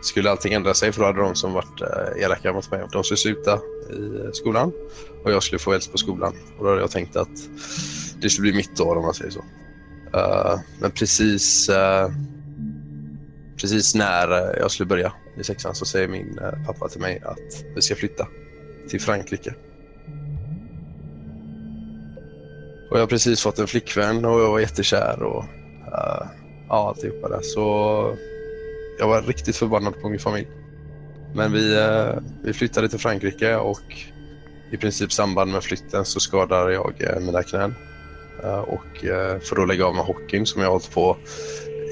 [0.01, 3.03] skulle allting ändra sig för då hade de som varit äh, elaka mot mig, de
[3.03, 4.71] skulle sluta i skolan
[5.23, 6.33] och jag skulle få eld på skolan.
[6.57, 7.49] Och då hade jag tänkt att
[8.21, 9.43] det skulle bli mitt år om man säger så.
[10.15, 12.09] Uh, men precis, uh,
[13.61, 14.27] precis när
[14.59, 17.95] jag skulle börja i sexan så säger min uh, pappa till mig att vi ska
[17.95, 18.27] flytta
[18.89, 19.53] till Frankrike.
[22.89, 26.27] Och jag har precis fått en flickvän och jag var jättekär och uh,
[26.69, 27.41] ja, alltihopa där.
[27.41, 27.61] Så
[28.99, 30.47] jag var riktigt förbannad på min familj.
[31.35, 33.95] Men vi, uh, vi flyttade till Frankrike och
[34.71, 37.75] i princip samband med flytten så skadade jag uh, mina knän.
[38.43, 41.17] Eh, och eh, för att lägga av med hockeyn som jag har hållit på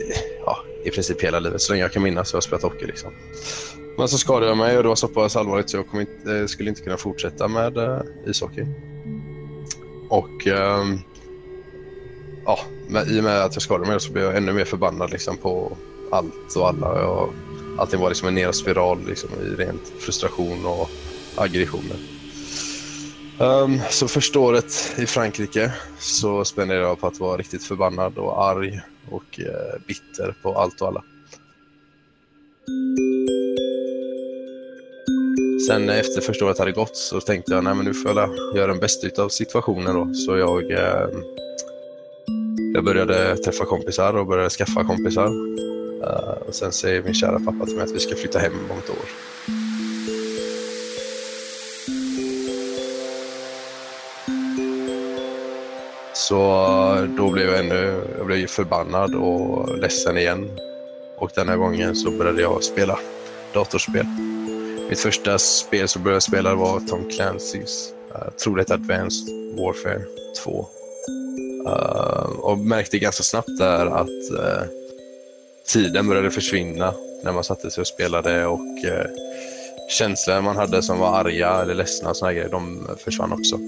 [0.10, 1.62] eh, ja, i princip hela livet.
[1.62, 2.86] Så länge jag kan minnas har jag spelat hockey.
[2.86, 3.12] Liksom.
[3.98, 6.70] Men så skadade jag mig och det var så pass allvarligt så jag inte, skulle
[6.70, 8.66] inte kunna fortsätta med ishockey.
[10.10, 11.00] Och ehm,
[12.46, 15.12] ja, med, i och med att jag skadade mig så blev jag ännu mer förbannad
[15.12, 15.78] liksom, på
[16.12, 17.02] allt och alla.
[17.02, 17.34] Jag,
[17.80, 20.90] allting var liksom en nedåt spiral liksom, i rent frustration och
[21.36, 22.15] aggressioner.
[23.40, 28.44] Um, så första året i Frankrike så spenderade jag på att vara riktigt förbannad och
[28.46, 28.80] arg
[29.12, 31.04] och uh, bitter på allt och alla.
[35.68, 38.68] Sen efter första året hade gått så tänkte jag nej men nu får jag göra
[38.68, 40.14] den bästa av situationen då.
[40.14, 41.08] Så jag, eh,
[42.74, 45.28] jag började träffa kompisar och började skaffa kompisar.
[45.28, 48.78] Uh, och sen säger min kära pappa till mig att vi ska flytta hem om
[48.78, 49.35] ett år.
[56.28, 56.38] Så
[57.18, 60.50] då blev jag ännu jag blev förbannad och ledsen igen.
[61.18, 63.00] Och den här gången så började jag spela
[63.54, 64.06] datorspel.
[64.90, 70.02] Mitt första spel som började spela var Tom Clancy's uh, troligt Advanced Warfare
[70.44, 70.68] 2.
[71.66, 74.64] Uh, eh, och märkte ganska snabbt där att uh,
[75.68, 79.06] tiden började försvinna när man satte sig och spelade och uh,
[79.90, 83.60] känslor man hade som var arga eller ledsna och såna grejer, de försvann också.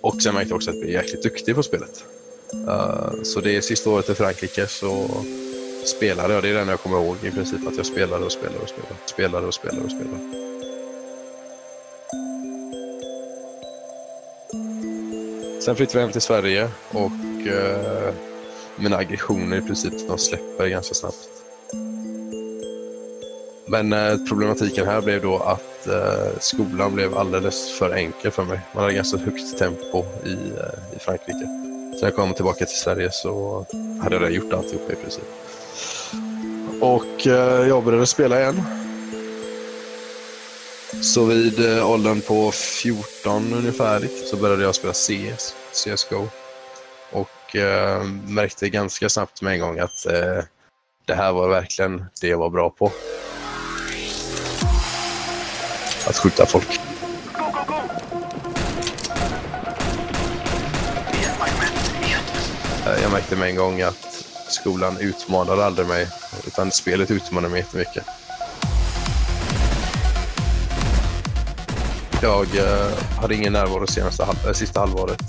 [0.00, 2.04] Och sen märkte jag också att jag är jäkligt duktig på spelet.
[2.54, 5.10] Uh, så det är sista året i Frankrike så
[5.84, 6.42] spelade jag.
[6.42, 7.66] Det är den jag kommer ihåg i princip.
[7.66, 8.94] Att jag spelade och spelade och spelade.
[9.06, 10.50] Spelade och spelade och spelade.
[15.64, 17.10] Sen flyttade vi hem till Sverige och
[17.46, 18.14] uh,
[18.76, 21.28] mina aggressioner i princip de släpper ganska snabbt.
[23.66, 28.60] Men uh, problematiken här blev då att eh, skolan blev alldeles för enkel för mig.
[28.74, 31.46] Man hade ganska högt tempo i, eh, i Frankrike.
[31.94, 33.66] Så när jag kom tillbaka till Sverige så
[34.02, 35.24] hade jag redan gjort alltihopa i princip.
[36.80, 38.62] Och eh, jag började spela igen.
[41.02, 46.28] Så vid eh, åldern på 14 ungefär så började jag spela CS, CSGO.
[47.12, 50.44] Och eh, märkte ganska snabbt med en gång att eh,
[51.04, 52.92] det här var verkligen det jag var bra på
[56.06, 56.80] att skjuta folk.
[63.02, 66.06] Jag märkte med en gång att skolan utmanade aldrig mig,
[66.46, 68.04] utan spelet utmanade mig jättemycket.
[72.22, 75.20] Jag eh, hade ingen närvaro senaste halv, eh, sista halvåret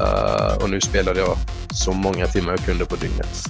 [0.00, 1.36] eh, och nu spelade jag
[1.70, 3.44] så många timmar jag kunde på dygnet.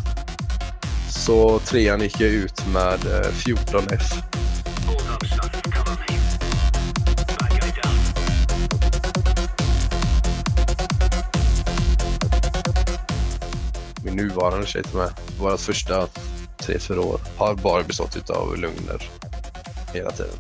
[1.10, 2.98] Så trean gick jag ut med
[3.32, 4.33] 14F.
[14.14, 15.10] Min nuvarande tjej till med.
[15.38, 16.08] Våra första
[16.56, 19.10] tre, fyra år har bara bestått av lögner
[19.92, 20.32] hela tiden.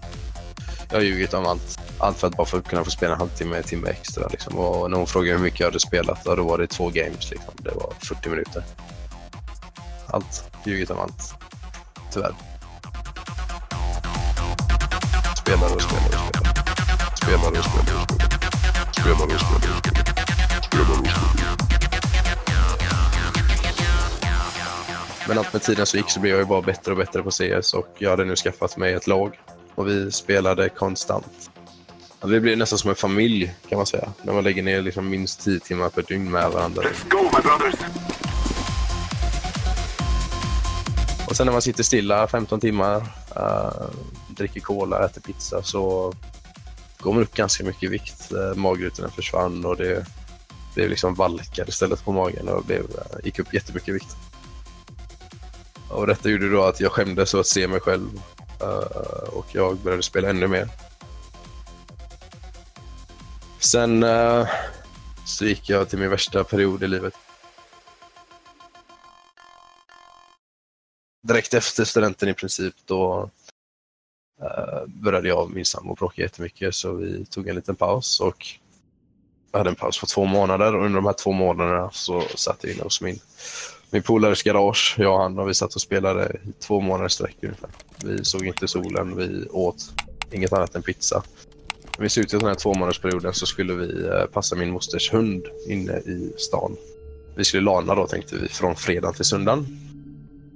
[0.90, 1.78] Jag har ljugit om allt.
[1.98, 4.28] Allt för att bara få kunna få spela en halvtimme, en timme extra.
[4.28, 4.58] Liksom.
[4.58, 7.30] Och när hon frågade hur mycket jag hade spelat, då var det två games.
[7.30, 7.54] Liksom.
[7.56, 8.64] Det var 40 minuter.
[10.06, 10.44] Allt.
[10.64, 11.34] Ljugit om allt.
[12.12, 12.34] Tyvärr.
[15.36, 16.54] Spelar och spelar och spelar.
[17.16, 18.06] Spelar och spelar och spelar.
[18.92, 19.86] Spelar och spelar och.
[19.86, 19.93] Spelar
[25.28, 27.30] Men allt med tiden så gick så blev jag ju bara bättre och bättre på
[27.30, 29.40] CS och jag hade nu skaffat mig ett lag.
[29.74, 31.50] Och vi spelade konstant.
[32.24, 34.12] Vi blev nästan som en familj kan man säga.
[34.22, 36.82] När man lägger ner liksom minst 10 timmar per dygn med varandra.
[41.28, 42.96] Och sen när man sitter stilla 15 timmar,
[43.36, 43.90] uh,
[44.28, 46.14] dricker cola, äter pizza så
[46.98, 48.32] går man upp ganska mycket i vikt.
[48.32, 50.06] Uh, magrutorna försvann och det
[50.74, 54.16] blev liksom valkar istället på magen och blev, uh, gick upp jättemycket i vikt.
[55.88, 58.08] Och detta gjorde då att jag skämdes att se mig själv
[58.62, 60.68] uh, och jag började spela ännu mer.
[63.58, 64.48] Sen uh,
[65.26, 67.14] så gick jag till min värsta period i livet.
[71.24, 73.30] direkt efter studenten i princip då
[74.42, 78.46] uh, började jag och min sambo bråka jättemycket så vi tog en liten paus och
[79.52, 82.64] jag hade en paus på två månader och under de här två månaderna så satt
[82.64, 83.18] jag inne hos min,
[83.90, 87.36] min polares garage, jag och han, och vi satt och spelade i två månader sträck
[87.42, 87.70] ungefär.
[88.04, 89.92] Vi såg inte solen, vi åt
[90.32, 91.22] inget annat än pizza.
[91.98, 95.92] Vid slutet av den här tvåmånadersperioden så skulle vi eh, passa min mosters hund inne
[95.92, 96.76] i stan.
[97.36, 99.66] Vi skulle lana då tänkte vi, från fredag till söndagen.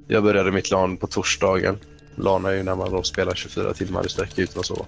[0.08, 1.78] Jag började mitt LAN på torsdagen.
[2.14, 4.84] Lana är ju när man då spelar 24 timmar i sträck utan att sova.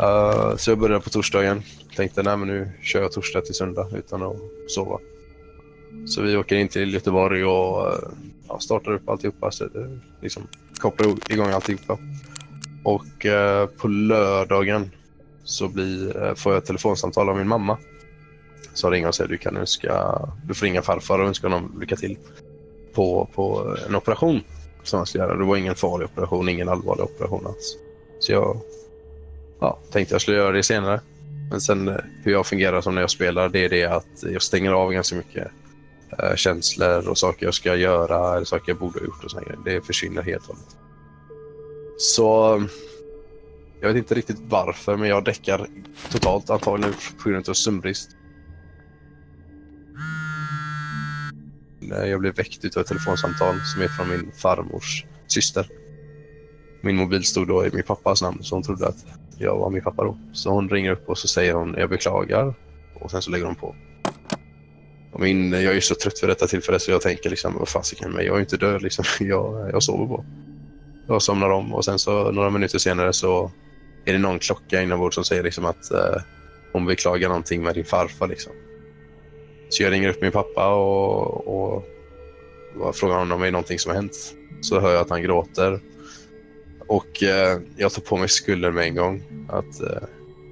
[0.00, 1.62] Uh, eh, så jag började på torsdagen.
[1.96, 4.36] Tänkte nej men nu kör jag torsdag till söndag utan att
[4.68, 4.98] sova.
[6.06, 7.98] Så vi åker in till Göteborg och eh,
[8.48, 9.50] ja, startar upp alltihopa.
[9.50, 9.68] Så
[10.20, 10.46] liksom,
[10.78, 11.98] kopplar igång alltihopa.
[12.84, 14.90] Och eh, på lördagen
[15.44, 17.78] så blir, eh, får jag ett telefonsamtal av min mamma.
[18.74, 21.96] Som ringer och säger du kan önska, du får ringa farfar och önska honom lycka
[21.96, 22.18] till
[22.94, 24.40] på, på en operation
[24.82, 25.36] som han ska göra.
[25.36, 27.76] Det var ingen farlig operation, ingen allvarlig operation alls.
[28.18, 28.60] Så jag
[29.60, 31.00] ja, tänkte jag skulle göra det senare.
[31.50, 34.42] Men sen eh, hur jag fungerar som när jag spelar, det är det att jag
[34.42, 35.48] stänger av ganska mycket
[36.10, 39.58] Eh, känslor och saker jag ska göra eller saker jag borde ha gjort och sådär.
[39.64, 40.76] Det försvinner helt och hållet.
[41.98, 42.62] Så
[43.80, 45.66] jag vet inte riktigt varför, men jag däckar
[46.12, 48.10] totalt antagligen på grund av sömnbrist.
[51.92, 55.68] Eh, jag blev väckt av ett telefonsamtal som är från min farmors syster.
[56.80, 59.06] Min mobil stod då i min pappas namn så hon trodde att
[59.38, 60.18] jag var min pappa då.
[60.32, 62.54] Så hon ringer upp och så säger hon jag beklagar
[62.94, 63.74] och sen så lägger hon på.
[65.16, 68.12] Och min, jag är så trött för detta tillfälle så jag tänker liksom vad fasiken
[68.12, 69.04] men jag är inte död liksom.
[69.26, 70.24] Jag, jag sover bara.
[71.06, 73.50] Jag somnar om och sen så några minuter senare så
[74.04, 76.22] är det någon klocka inombords som säger liksom att eh,
[76.72, 78.52] hon beklagar någonting med din farfar liksom.
[79.68, 81.84] Så jag ringer upp min pappa och, och,
[82.80, 84.34] och frågar honom om det är någonting som har hänt.
[84.60, 85.80] Så hör jag att han gråter.
[86.86, 89.22] Och eh, jag tar på mig skulden med en gång.
[89.48, 90.08] Att eh,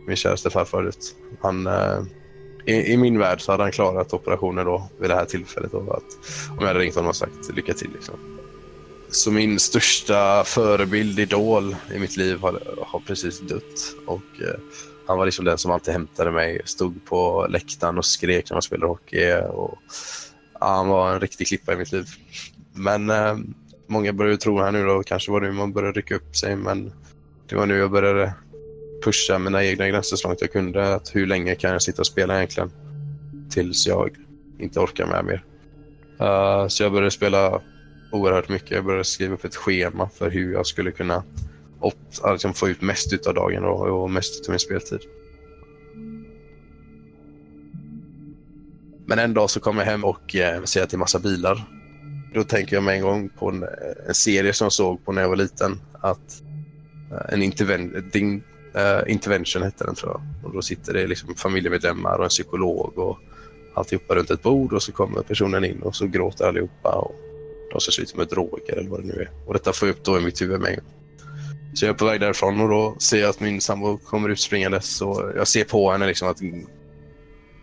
[0.07, 1.17] min käraste farfar ut.
[1.41, 2.03] Han, eh,
[2.67, 5.73] i, i, min värld så hade han klarat operationen då vid det här tillfället.
[5.73, 7.91] Då, att, om jag hade ringt honom och sagt lycka till.
[7.93, 8.15] Liksom.
[9.11, 13.95] Så min största förebild, idol i mitt liv har, har precis dött.
[14.07, 14.61] Och eh,
[15.07, 18.63] han var liksom den som alltid hämtade mig, stod på läktaren och skrek när man
[18.63, 19.33] spelade hockey.
[19.33, 19.79] Och,
[20.61, 22.07] ja, han var en riktig klippa i mitt liv.
[22.73, 23.37] Men eh,
[23.87, 26.57] många börjar tro här nu då, kanske var det nu man började rycka upp sig,
[26.57, 26.93] men
[27.49, 28.35] det var nu jag började
[29.05, 30.95] pusha mina egna gränser så långt jag kunde.
[30.95, 32.71] Att hur länge kan jag sitta och spela egentligen?
[33.51, 34.11] Tills jag
[34.59, 35.45] inte orkar med mer.
[36.21, 37.61] Uh, så jag började spela
[38.13, 38.71] oerhört mycket.
[38.71, 41.23] Jag började skriva upp ett schema för hur jag skulle kunna
[42.33, 45.01] liksom få ut mest av dagen och, och mest av min speltid.
[49.07, 51.65] Men en dag så kom jag hem och eh, ser att det är massa bilar.
[52.35, 53.65] Då tänker jag med en gång på en,
[54.09, 55.81] en serie som jag såg på när jag var liten.
[56.01, 56.43] Att
[57.11, 58.43] eh, en interven din,
[58.77, 60.23] uh, intervention hette den tror jag.
[60.45, 63.19] Och då sitter det liksom familjemedlemmar och en psykolog och
[63.75, 67.15] alltihopa runt ett bord och så kommer personen in och så gråter allihopa och
[67.73, 69.31] de ser ut med droger eller vad det nu är.
[69.47, 70.85] Och detta får jag upp då i mitt huvud med en gång.
[71.75, 74.41] Så jag är på väg därifrån och då ser jag att min sambo kommer ut
[74.41, 75.01] springandes.
[75.37, 76.39] Jag ser på henne liksom att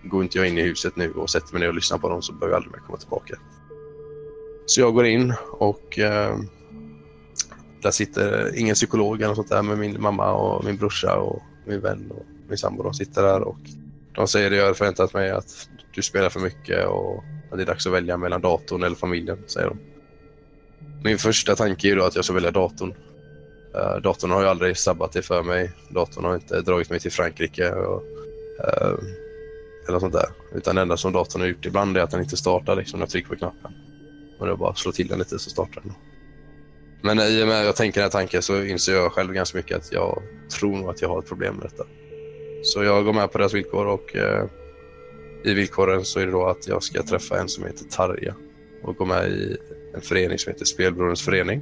[0.03, 2.21] går inte jag in i huset nu och sätter mig ner och lyssnar på dem
[2.21, 3.35] så behöver jag aldrig mer komma tillbaka.
[4.65, 6.37] Så jag går in och eh,
[7.81, 11.81] där sitter ingen psykolog eller sånt där med min mamma och min brorsa och min
[11.81, 12.83] vän och min sambo.
[12.83, 13.57] De sitter där och
[14.15, 17.63] de säger det jag hade förväntat mig att du spelar för mycket och att det
[17.63, 19.77] är dags att välja mellan datorn eller familjen, säger de.
[21.03, 22.93] Min första tanke är då att jag ska välja datorn.
[23.75, 25.71] Uh, datorn har ju aldrig sabbat det för mig.
[25.89, 28.03] Datorn har inte dragit mig till Frankrike och,
[28.59, 28.99] uh,
[29.87, 30.29] eller sånt där.
[30.55, 33.05] Utan det enda som datorn har gjort ibland är att den inte startar liksom, när
[33.05, 33.71] jag trycker på knappen.
[34.39, 35.93] Och det är bara att slå till den lite så startar den.
[37.01, 39.57] Men i och med att jag tänker den här tanken så inser jag själv ganska
[39.57, 40.21] mycket att jag
[40.59, 41.85] tror nog att jag har ett problem med detta.
[42.63, 44.45] Så jag går med på deras villkor och eh,
[45.43, 48.35] i villkoren så är det då att jag ska träffa en som heter Tarja
[48.83, 49.57] och gå med i
[49.95, 51.61] en förening som heter Spelberoendes förening.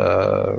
[0.00, 0.58] Uh,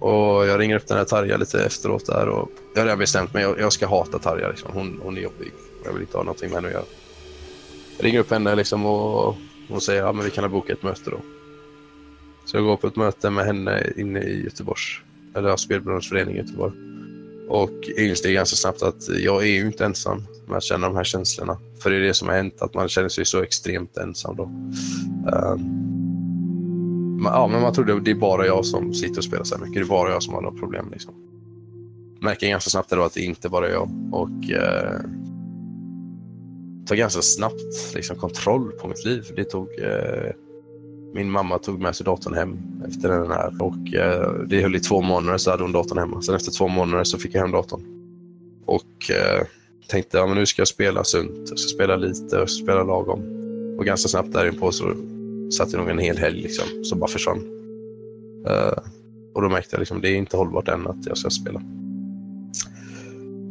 [0.00, 3.34] och jag ringer upp den här Tarja lite efteråt där och jag har redan bestämt
[3.34, 3.42] mig.
[3.42, 4.48] Jag, jag ska hata Tarja.
[4.48, 4.70] Liksom.
[4.72, 5.52] Hon, hon är jobbig.
[5.84, 6.84] Jag vill inte ha någonting med henne att göra.
[7.96, 9.36] Jag ringer upp henne liksom och
[9.72, 11.20] hon säger att ja, vi kan ha bokat ett möte då.
[12.44, 15.00] Så jag går på ett möte med henne inne i Göteborgs,
[15.34, 16.72] eller ja, Spelberoendets förening i Göteborg.
[17.48, 21.04] Och inser ganska snabbt att jag är ju inte ensam med att känna de här
[21.04, 21.58] känslorna.
[21.82, 24.42] För det är det som har hänt, att man känner sig så extremt ensam då.
[24.42, 25.56] Uh,
[27.24, 29.74] ja, men man trodde det är bara jag som sitter och spelar så här mycket.
[29.74, 30.88] Det är bara jag som har några problem.
[30.92, 31.14] Liksom.
[32.20, 33.90] Märker ganska snabbt då att det inte bara är jag.
[34.12, 35.00] Och uh,
[36.86, 39.24] ta ganska snabbt liksom, kontroll på mitt liv.
[39.36, 40.30] Det tog, eh,
[41.14, 44.80] min mamma tog med sig datorn hem efter den här och eh, det höll i
[44.80, 46.22] två månader så hade hon datorn hemma.
[46.22, 47.82] Sen efter två månader så fick jag hem datorn.
[48.66, 49.46] Och eh,
[49.88, 53.20] tänkte ja, men nu ska jag spela sunt, jag ska spela lite och spela lagom.
[53.78, 54.94] Och ganska snabbt därinpå så
[55.52, 57.38] satt jag nog en hel helg liksom, som bara försvann.
[58.46, 58.78] Eh,
[59.34, 61.62] och då märkte jag liksom, det är inte hållbart än att jag ska spela.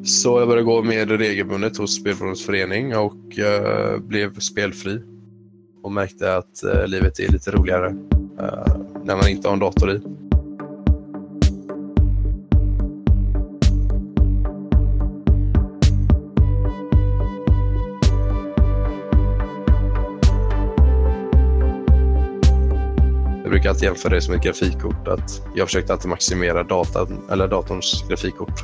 [0.04, 5.02] Så jag började gå mer regelbundet hos Spelberoendes förening och uh, blev spelfri.
[5.84, 7.88] Och märkte att uh, livet är lite roligare
[8.40, 10.02] eh, när man inte har en dator i.
[23.42, 25.08] Jag brukar alltid jämföra det som ett grafikkort.
[25.08, 28.64] Att jag försökte alltid maximera datan, eller datorns grafikkort.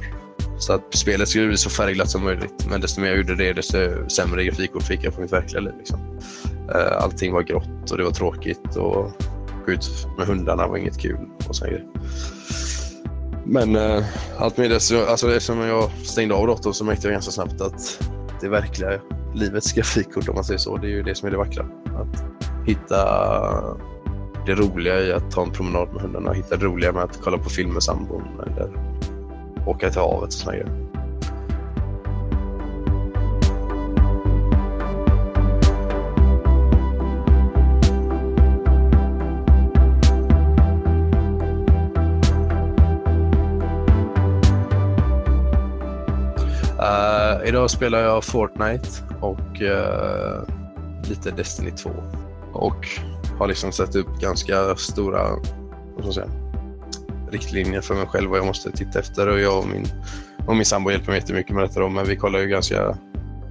[0.60, 2.68] Så att spelet skulle bli så färgglatt som möjligt.
[2.70, 5.74] Men desto mer jag gjorde det, desto sämre grafikkort fick jag på mitt verkliga liv.
[5.78, 6.20] Liksom.
[6.76, 9.12] Eh, allting var grått och det var tråkigt och
[9.66, 11.18] gå ut med hundarna var inget kul.
[11.48, 11.66] och så
[13.46, 14.06] Men eh,
[14.38, 18.00] allt med det, alltså, eftersom jag stängde av datorn så märkte jag ganska snabbt att
[18.42, 19.00] det verkliga
[19.34, 21.66] livets grafikkort, om man säger så, det är ju det som är det vackra.
[21.86, 22.24] Att
[22.68, 22.98] hitta
[24.46, 26.34] det roliga i att ta en promenad med hundarna.
[26.34, 28.98] Hitta det roliga med att kolla på film med sambon eller
[29.68, 30.88] åka till havet och såna grejer.
[46.80, 48.90] Uh, idag spelar jag Fortnite
[49.22, 50.44] och uh,
[51.10, 51.90] lite Destiny 2.
[52.54, 52.88] Och
[53.40, 56.47] har liksom satt upp ganska stora vad ska man säga,
[57.32, 59.28] riktlinjer för mig själv vad jag måste titta efter.
[59.28, 59.88] Och jag och min,
[60.48, 61.80] och min sambo hjälper mig jättemycket med detta.
[61.80, 62.98] Då, men vi kollar ju ganska,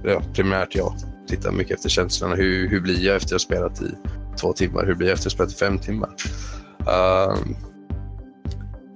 [0.03, 0.93] ja, primärt jag
[1.27, 2.35] tittar mycket efter känslorna.
[2.35, 3.91] Hur, hur blir jag efter att ha spelat i
[4.41, 4.85] två timmar?
[4.85, 6.09] Hur blir jag efter att ha spelat i fem timmar?
[6.79, 7.55] Um,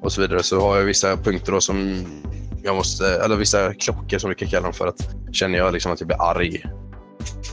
[0.01, 0.43] och så vidare.
[0.43, 2.05] Så har jag vissa punkter då som
[2.63, 4.87] jag måste, eller vissa klockor som vi kan kalla dem för.
[4.87, 6.63] att Känner jag liksom att jag blir arg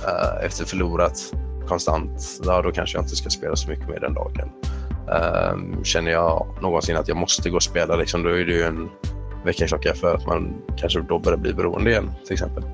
[0.05, 1.35] uh, efter förlorat
[1.69, 4.51] konstant, ja, då kanske jag inte ska spela så mycket mer den dagen.
[5.09, 8.63] Um, känner jag någonsin att jag måste gå och spela, liksom, då är det ju
[8.63, 8.89] en
[9.45, 12.65] väckarklocka för att man kanske då börjar bli beroende igen till exempel.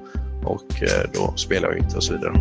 [0.45, 2.33] Och uh, då spelar jag inte och så vidare.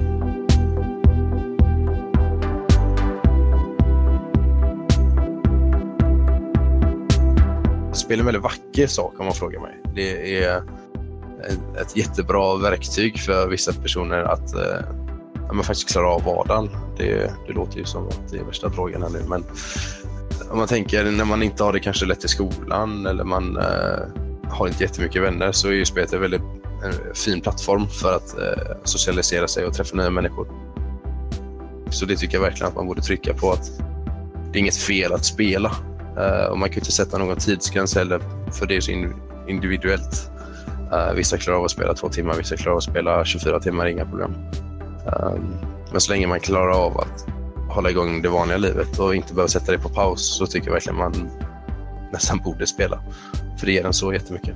[7.93, 9.81] Spel är en väldigt vacker sak om man frågar mig.
[9.95, 10.63] Det är
[11.81, 15.03] ett jättebra verktyg för vissa personer att uh,
[15.47, 16.69] ja, man faktiskt klarar av vardagen.
[16.97, 19.43] Det, det låter ju som att det är värsta drogen här nu, men
[20.51, 24.49] om man tänker när man inte har det kanske lätt i skolan eller man eh,
[24.49, 26.41] har inte jättemycket vänner så är ju spelet en väldigt
[26.83, 30.47] en fin plattform för att eh, socialisera sig och träffa nya människor.
[31.89, 33.71] Så det tycker jag verkligen att man borde trycka på att
[34.51, 35.71] det är inget fel att spela.
[36.17, 38.91] Eh, och man kan inte sätta någon tidsgräns heller för det är så
[39.47, 40.31] individuellt.
[40.93, 43.85] Eh, vissa klarar av att spela två timmar, vissa klarar av att spela 24 timmar,
[43.85, 44.35] inga problem.
[45.05, 45.55] Ehm,
[45.91, 47.27] men så länge man klarar av att
[47.69, 50.73] hålla igång det vanliga livet och inte behöver sätta det på paus så tycker jag
[50.73, 51.29] verkligen man
[52.11, 53.03] nästan borde spela.
[53.57, 54.55] För det ger en så jättemycket.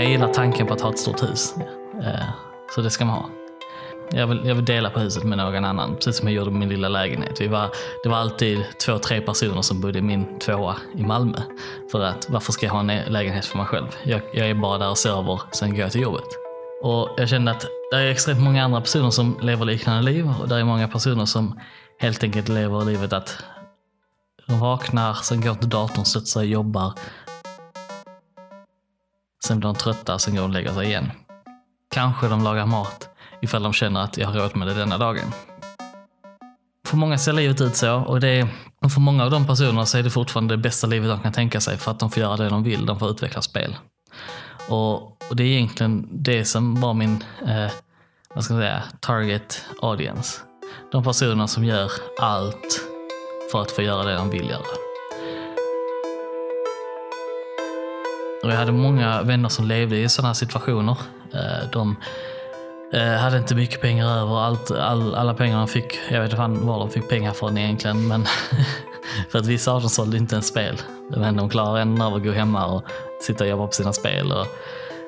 [0.00, 1.54] Men jag gillar tanken på att ha ett stort hus.
[2.02, 2.24] Eh,
[2.74, 3.30] så det ska man ha.
[4.12, 6.60] Jag vill, jag vill dela på huset med någon annan, precis som jag gjorde med
[6.60, 7.40] min lilla lägenhet.
[7.40, 7.70] Vi var,
[8.02, 11.38] det var alltid två, tre personer som bodde i min tvåa i Malmö.
[11.92, 13.86] För att varför ska jag ha en lägenhet för mig själv?
[14.02, 16.28] Jag, jag är bara där och sover, sen går jag till jobbet.
[16.82, 20.48] Och jag kände att det är extremt många andra personer som lever liknande liv och
[20.48, 21.60] det är många personer som
[21.98, 23.36] helt enkelt lever livet att
[24.46, 26.92] de vaknar, sen går till datorn, sig och jobbar,
[29.50, 31.10] Sen blir de trötta, sen går de och lägger sig igen.
[31.94, 33.08] Kanske de lagar mat
[33.42, 35.32] ifall de känner att jag har råd med det denna dagen.
[36.86, 38.48] För många ser livet ut så och, det, är,
[38.88, 41.60] för många av de personerna så är det fortfarande det bästa livet de kan tänka
[41.60, 43.76] sig för att de får göra det de vill, de får utveckla spel.
[44.68, 47.70] Och, och det är egentligen det som var min, eh,
[48.34, 50.40] vad ska jag säga, target audience.
[50.92, 51.90] De personerna som gör
[52.20, 52.80] allt
[53.52, 54.89] för att få göra det de vill göra.
[58.42, 60.96] Och jag hade många vänner som levde i sådana situationer.
[61.32, 61.96] Eh, de
[62.92, 64.40] eh, hade inte mycket pengar över.
[64.40, 68.08] Allt, all, alla pengar de fick, jag vet inte var de fick pengar från egentligen,
[68.08, 68.26] men
[69.30, 70.80] för att vissa av dem sålde inte ens spel.
[71.16, 72.84] Men de klarade ändå av att gå hemma och
[73.20, 74.32] sitta och jobba på sina spel.
[74.32, 74.46] Och,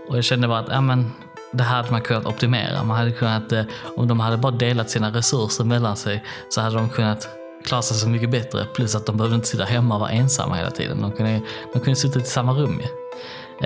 [0.08, 1.12] Och jag kände bara att ja, men,
[1.52, 2.84] det här hade man kunnat optimera.
[2.84, 3.64] Man hade kunnat, eh,
[3.96, 7.28] om de hade bara delat sina resurser mellan sig så hade de kunnat
[7.64, 8.64] klara sig så mycket bättre.
[8.64, 11.02] Plus att de behövde inte sitta hemma och vara ensamma hela tiden.
[11.02, 11.40] De kunde,
[11.72, 12.86] de kunde sitta i samma rum ju.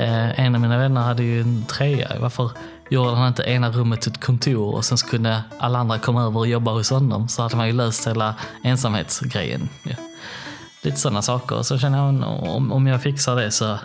[0.02, 2.12] Eh, en av mina vänner hade ju en trea.
[2.20, 2.50] Varför
[2.90, 6.22] gjorde han inte ena rummet till ett kontor och sen så kunde alla andra komma
[6.22, 7.28] över och jobba hos honom?
[7.28, 8.34] Så hade man ju löst hela
[8.64, 9.68] ensamhetsgrejen.
[9.82, 9.96] Ja.
[10.82, 11.62] Lite sådana saker.
[11.62, 12.08] Så känner jag
[12.48, 13.78] om, om jag fixar det så,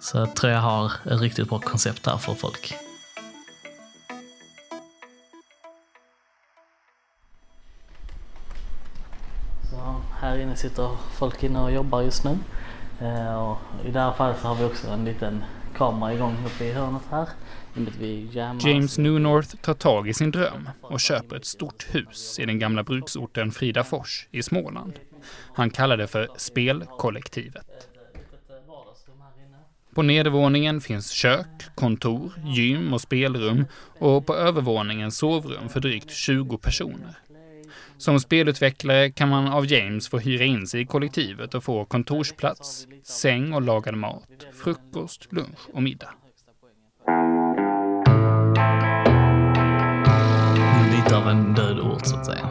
[0.00, 2.74] så tror jag har ett riktigt bra koncept där för folk.
[10.20, 12.38] Här inne sitter folk inne och jobbar just nu.
[13.00, 15.44] Eh, och I det här fallet så har vi också en liten
[15.76, 17.28] kamera igång uppe i hörnet här.
[18.60, 22.82] James Newnorth tar tag i sin dröm och köper ett stort hus i den gamla
[22.82, 24.92] bruksorten Fridafors i Småland.
[25.54, 27.88] Han kallar det för Spelkollektivet.
[29.94, 33.64] På nedervåningen finns kök, kontor, gym och spelrum
[33.98, 37.18] och på övervåningen sovrum för drygt 20 personer.
[38.00, 42.86] Som spelutvecklare kan man av James få hyra in sig i kollektivet och få kontorsplats,
[43.04, 44.22] säng och lagad mat,
[44.64, 46.08] frukost, lunch och middag.
[50.96, 52.48] Lite av en död ort så att säga.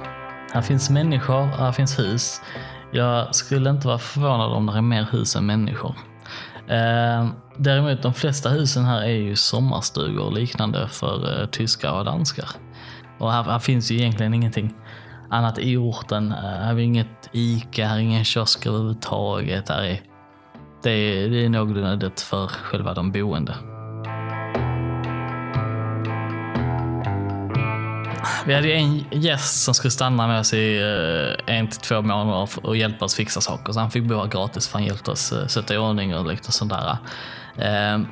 [0.53, 2.41] Här finns människor, här finns hus.
[2.91, 5.95] Jag skulle inte vara förvånad om det är mer hus än människor.
[6.67, 12.49] Eh, däremot de flesta husen här är ju sommarstugor liknande för eh, tyskar och danskar.
[13.19, 14.73] Och här, här finns ju egentligen ingenting
[15.29, 16.31] annat i orten.
[16.31, 19.69] Eh, här har vi inget ICA, här är ingen kiosk överhuvudtaget.
[19.69, 20.01] Här är,
[20.83, 23.55] det, är, det är någorlunda dött för själva de boende.
[28.45, 30.77] Vi hade en gäst som skulle stanna med oss i
[31.47, 33.73] eh, en till två månader och hjälpa oss fixa saker.
[33.73, 36.25] Så han fick bo här gratis för han hjälpte oss eh, sätta i ordning och
[36.25, 36.97] lite sånt där.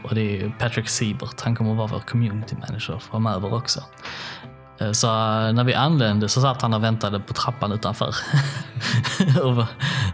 [0.04, 1.42] Och det är Patrick Siebert.
[1.42, 3.84] Han kommer att vara vår community manager framöver också.
[4.80, 8.16] Eh, så eh, när vi anlände så satt han och väntade på trappan utanför.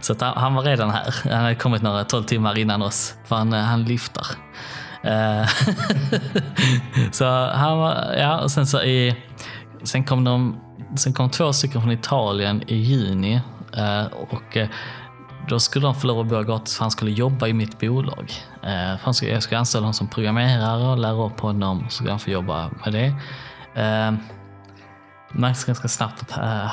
[0.00, 1.14] så han var redan här.
[1.30, 4.26] Han hade kommit några tolv timmar innan oss, för han, eh, han lyfter.
[7.12, 9.16] så han var, ja, och sen så i
[9.82, 10.60] Sen kom, de,
[10.96, 13.40] sen kom två stycken från Italien i juni
[14.12, 14.58] och
[15.48, 18.32] då skulle de få lov att bo gratis för han skulle jobba i mitt bolag.
[19.22, 22.70] Jag skulle anställa honom som programmerare och lära upp honom så skulle han få jobba
[22.84, 23.14] med det.
[25.36, 26.72] Märktes ganska snabbt att eh,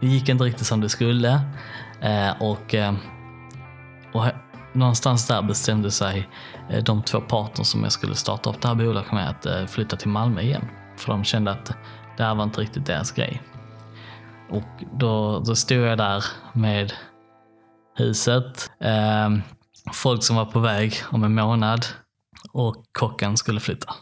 [0.00, 1.40] det gick inte riktigt som det skulle.
[2.00, 2.94] Eh, och, eh,
[4.12, 4.24] och
[4.72, 6.28] någonstans där bestämde sig
[6.84, 10.08] de två parterna som jag skulle starta upp det här bolaget med att flytta till
[10.08, 10.64] Malmö igen.
[10.96, 11.76] För de kände att
[12.16, 13.42] det här var inte riktigt deras grej.
[14.50, 16.92] Och då, då stod jag där med
[17.96, 18.70] huset,
[19.92, 21.86] folk som var på väg om en månad
[22.52, 23.94] och kocken skulle flytta.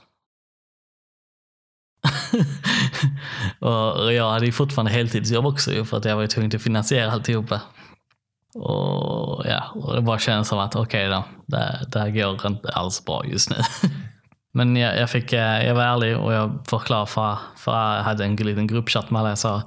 [3.59, 7.61] och jag hade ju fortfarande heltidsjobb också för att jag var tvungen att finansiera alltihopa.
[8.55, 12.47] Och, ja, och det bara kändes som att okej okay då, det, det här går
[12.47, 13.57] inte alls bra just nu.
[14.53, 18.25] Men jag, jag, fick, eh, jag var ärlig och jag förklarade för, för jag hade
[18.25, 19.29] en liten gruppchatt med alla.
[19.29, 19.63] Jag sa,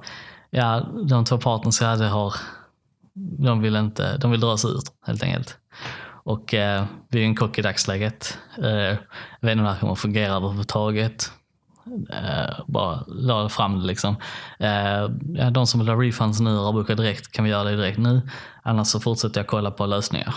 [0.50, 2.34] ja, de två partners jag hade har,
[3.38, 5.56] de vill inte, de vill dra sig ut helt enkelt.
[6.24, 8.38] Och eh, vi är en kock i dagsläget.
[8.58, 8.96] Eh, jag
[9.40, 11.32] vet inte om det här kommer att fungera överhuvudtaget.
[12.10, 14.16] Eh, bara la fram det liksom.
[14.58, 15.04] Eh,
[15.50, 18.22] de som vill ha refunds nu och avboka direkt kan vi göra det direkt nu.
[18.62, 20.34] Annars så fortsätter jag kolla på lösningar.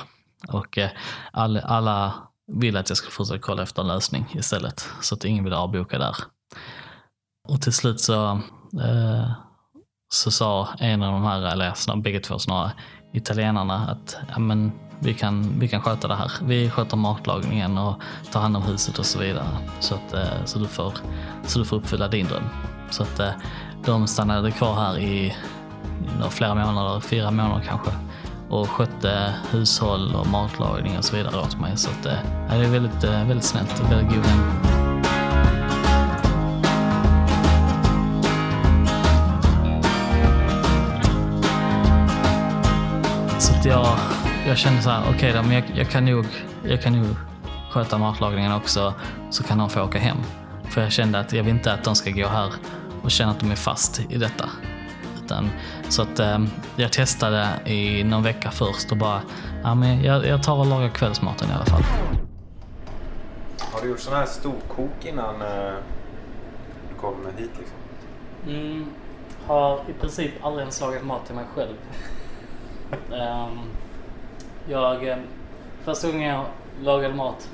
[0.47, 0.89] Och eh,
[1.32, 2.14] all, alla
[2.47, 4.88] vill att jag ska fortsätta kolla efter en lösning istället.
[5.01, 6.16] Så att ingen vill avboka där.
[7.47, 8.32] Och till slut så,
[8.82, 9.32] eh,
[10.14, 12.72] så sa en av de här, eller snarare, bägge två snarare,
[13.14, 16.32] italienarna att ja, men, vi, kan, vi kan sköta det här.
[16.41, 17.96] Vi sköter matlagningen och
[18.32, 19.48] tar hand om huset och så vidare.
[19.80, 20.94] Så, att, eh, så, du, får,
[21.46, 22.44] så du får uppfylla din dröm.
[22.89, 23.30] Så att eh,
[23.86, 25.36] de stannade kvar här i
[26.30, 27.91] flera månader, fyra månader kanske
[28.50, 31.78] och skötte hushåll och matlagning och så vidare åt mig.
[31.78, 32.14] Så att, eh,
[32.50, 34.74] det är väldigt, väldigt snällt och väldigt god vän.
[43.39, 43.98] Så att jag,
[44.48, 46.26] jag kände så här, okej okay då, men jag, jag, kan nog,
[46.64, 47.16] jag kan nog
[47.70, 48.94] sköta matlagningen också,
[49.30, 50.18] så kan de få åka hem.
[50.70, 52.54] För jag kände att jag vill inte att de ska gå här
[53.04, 54.50] och känna att de är fast i detta.
[55.26, 55.50] Utan,
[55.89, 56.39] så att eh,
[56.76, 59.22] jag testade i någon vecka först och bara,
[59.64, 61.84] ja men jag, jag tar och lagar kvällsmaten i alla fall.
[63.60, 65.74] Har du gjort sån här storkok innan eh,
[66.89, 67.78] du kom hit liksom?
[68.48, 68.86] Mm,
[69.48, 71.76] har i princip aldrig ens lagat mat till mig själv.
[73.12, 73.60] um,
[74.70, 75.18] jag, eh,
[75.84, 76.45] första gången jag
[76.82, 77.49] lagade mat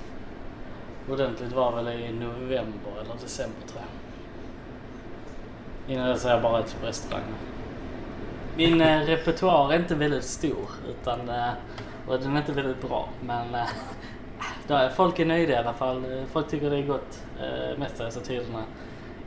[1.12, 3.90] ordentligt var väl i november eller december tror jag.
[5.94, 7.24] Innan dess har jag bara ätit på restaurang.
[8.56, 11.50] Min eh, repertoar är inte väldigt stor utan, eh,
[12.08, 13.10] och den är inte väldigt bra.
[13.22, 13.68] Men eh,
[14.68, 16.26] då folk är nöjda i alla fall.
[16.32, 18.64] Folk tycker det är gott eh, mestadels av tiderna.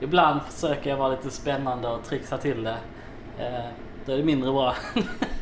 [0.01, 2.77] Ibland försöker jag vara lite spännande och trixa till det.
[3.39, 3.65] Eh,
[4.07, 4.75] då är det mindre bra.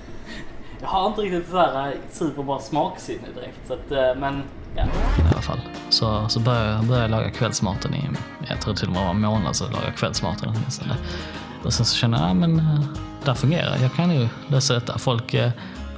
[0.81, 3.66] jag har inte riktigt så här eh, superbra smaksinne direkt.
[3.66, 4.43] Så att, eh, men
[4.76, 4.83] ja.
[4.85, 5.61] I alla fall.
[5.89, 8.09] Så, så började jag, började jag laga kvällsmaten i,
[8.49, 10.97] jag tror till och med var en månad så lagade jag kvällsmaten åtminstone.
[11.64, 12.81] Och sen så kände jag, ja men eh,
[13.24, 13.76] det här fungerar.
[13.83, 14.99] Jag kan ju lösa detta.
[14.99, 15.35] Folk,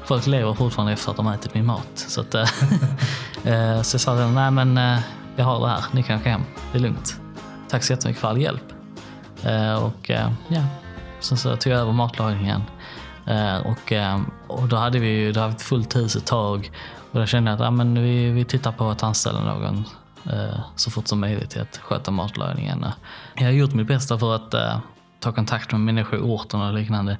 [0.04, 1.88] folk lever fortfarande efter att de har ätit min mat.
[1.94, 2.32] Så, att,
[3.86, 5.00] så jag sa till dem, nej men
[5.36, 5.84] jag har det här.
[5.92, 6.42] Ni kan åka hem.
[6.72, 7.20] Det är lugnt.
[7.68, 8.72] Tack så jättemycket för all hjälp.
[9.82, 10.10] Och
[10.48, 10.62] ja,
[11.20, 12.62] sen så tog jag över matlagningen.
[13.26, 16.26] Eh, och, eh, och då hade vi ju då hade vi ett fullt hus ett
[16.26, 16.70] tag.
[17.12, 19.84] Och då kände jag att ja, men vi, vi tittar på att anställa någon
[20.30, 22.84] eh, så fort som möjligt till att sköta matlagningen.
[23.34, 24.54] Jag har gjort mitt bästa för att
[25.20, 27.18] ta kontakt med människor i orten och liknande.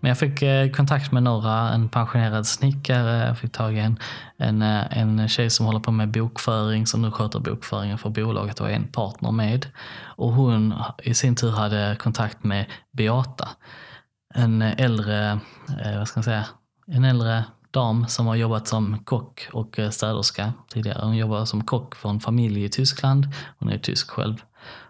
[0.00, 0.40] Men jag fick
[0.76, 3.98] kontakt med några, en pensionerad snickare, jag fick tag i en,
[4.38, 8.70] en, en tjej som håller på med bokföring, som nu sköter bokföringen för bolaget och
[8.70, 9.66] är en partner med.
[10.02, 13.48] Och hon i sin tur hade kontakt med Beata,
[14.34, 15.40] en äldre,
[15.84, 16.46] eh, vad ska man säga,
[16.86, 21.04] en äldre dam som har jobbat som kock och eh, städerska tidigare.
[21.04, 23.28] Hon jobbar som kock för en familj i Tyskland.
[23.58, 24.36] Hon är tysk själv.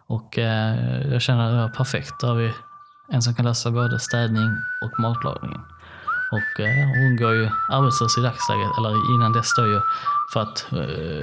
[0.07, 2.15] Och eh, jag känner att det var perfekt.
[2.21, 2.53] Då har vi
[3.13, 4.51] en som kan lösa både städning
[4.85, 5.61] och matlagningen.
[6.33, 9.81] Och eh, hon går ju arbetslös i dagsläget, eller innan dess då ju,
[10.33, 11.23] för att eh,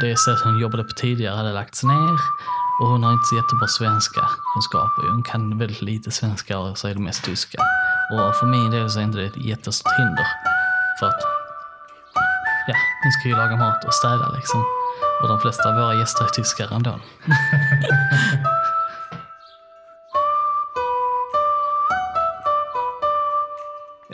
[0.00, 2.18] det sätt hon jobbade på tidigare hade lagts ner.
[2.82, 4.20] Och hon har inte så jättebra svenska
[4.54, 5.02] kunskaper.
[5.12, 7.58] Hon kan väldigt lite svenska och så är det mest tyska.
[8.12, 10.26] Och för min del så är inte det ett jättestort hinder.
[11.00, 11.20] För att,
[12.68, 14.64] ja, hon ska ju laga mat och städa liksom.
[15.22, 17.00] Och de flesta av våra gäster är tyskar ändå.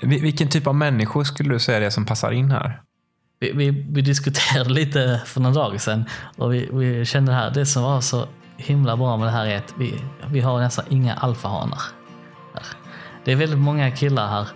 [0.03, 2.81] Vi- Vilken typ av människor skulle du säga det är som passar in här?
[3.41, 6.05] Vi, vi, vi diskuterade lite för några dagar sedan
[6.37, 8.29] och vi, vi kände det här, det som var så
[8.59, 11.83] himla bra med det här är att vi, vi har nästan inga alfahanar.
[13.25, 14.49] Det är väldigt många killar här,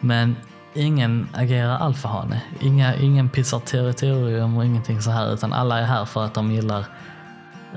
[0.00, 0.36] men
[0.74, 2.42] ingen agerar alfahane.
[2.60, 6.52] Inga, ingen pissar territorium och ingenting så här, utan alla är här för att de
[6.52, 6.84] gillar,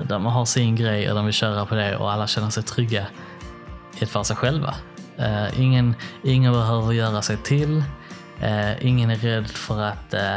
[0.08, 3.06] de har sin grej och de vill köra på det och alla känner sig trygga
[4.00, 4.74] i att vara sig själva.
[5.18, 7.84] Uh, ingen, ingen behöver göra sig till.
[8.42, 10.36] Uh, ingen är rädd för att uh,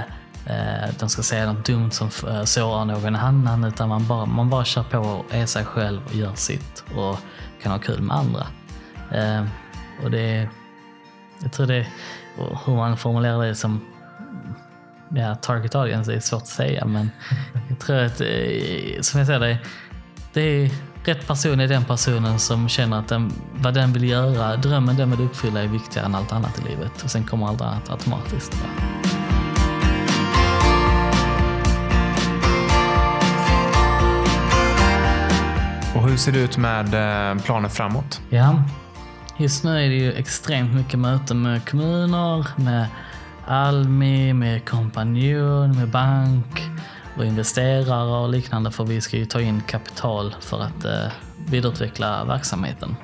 [1.00, 3.64] de ska säga något dumt som uh, sårar någon annan.
[3.64, 7.18] Utan man bara, man bara kör på och är sig själv och gör sitt och
[7.62, 8.48] kan ha kul med andra.
[9.12, 9.46] Eh,
[10.04, 10.50] och det
[11.42, 11.88] Jag tror det
[12.66, 13.86] hur man formulerar det som
[15.10, 16.86] ja, target audience är svårt att säga.
[16.86, 17.12] Men
[17.70, 19.58] jag tror att, eh, som jag ser det,
[20.34, 20.72] det är
[21.04, 25.12] rätt person är den personen som känner att den, vad den vill göra, drömmen den
[25.12, 27.04] vill uppfylla är viktigare än allt annat i livet.
[27.04, 28.58] Och sen kommer allt annat automatiskt.
[36.08, 38.22] Hur ser det ut med planen planer framåt?
[38.30, 38.64] Ja,
[39.38, 42.88] just nu är det ju extremt mycket möten med kommuner, med
[43.48, 46.64] Almi, med kompanjon, med bank
[47.18, 51.12] och investerare och liknande för vi ska ju ta in kapital för att eh,
[51.50, 52.96] vidareutveckla verksamheten.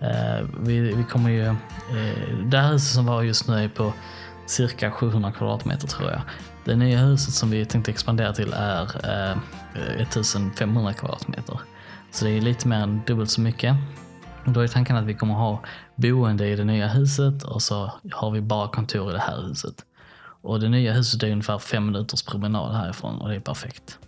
[0.00, 3.92] Eh, vi, vi kommer ju, eh, det här huset som var just nu är på
[4.46, 6.20] cirka 700 kvadratmeter tror jag.
[6.64, 9.36] Det nya huset som vi tänkte expandera till är eh,
[10.00, 11.60] 1500 kvadratmeter.
[12.12, 13.76] Så det är lite mer än dubbelt så mycket.
[14.46, 15.62] Och då är tanken att vi kommer ha
[15.96, 19.74] boende i det nya huset och så har vi bara kontor i det här huset.
[20.42, 23.98] Och det nya huset är ungefär fem minuters promenad härifrån och det är perfekt.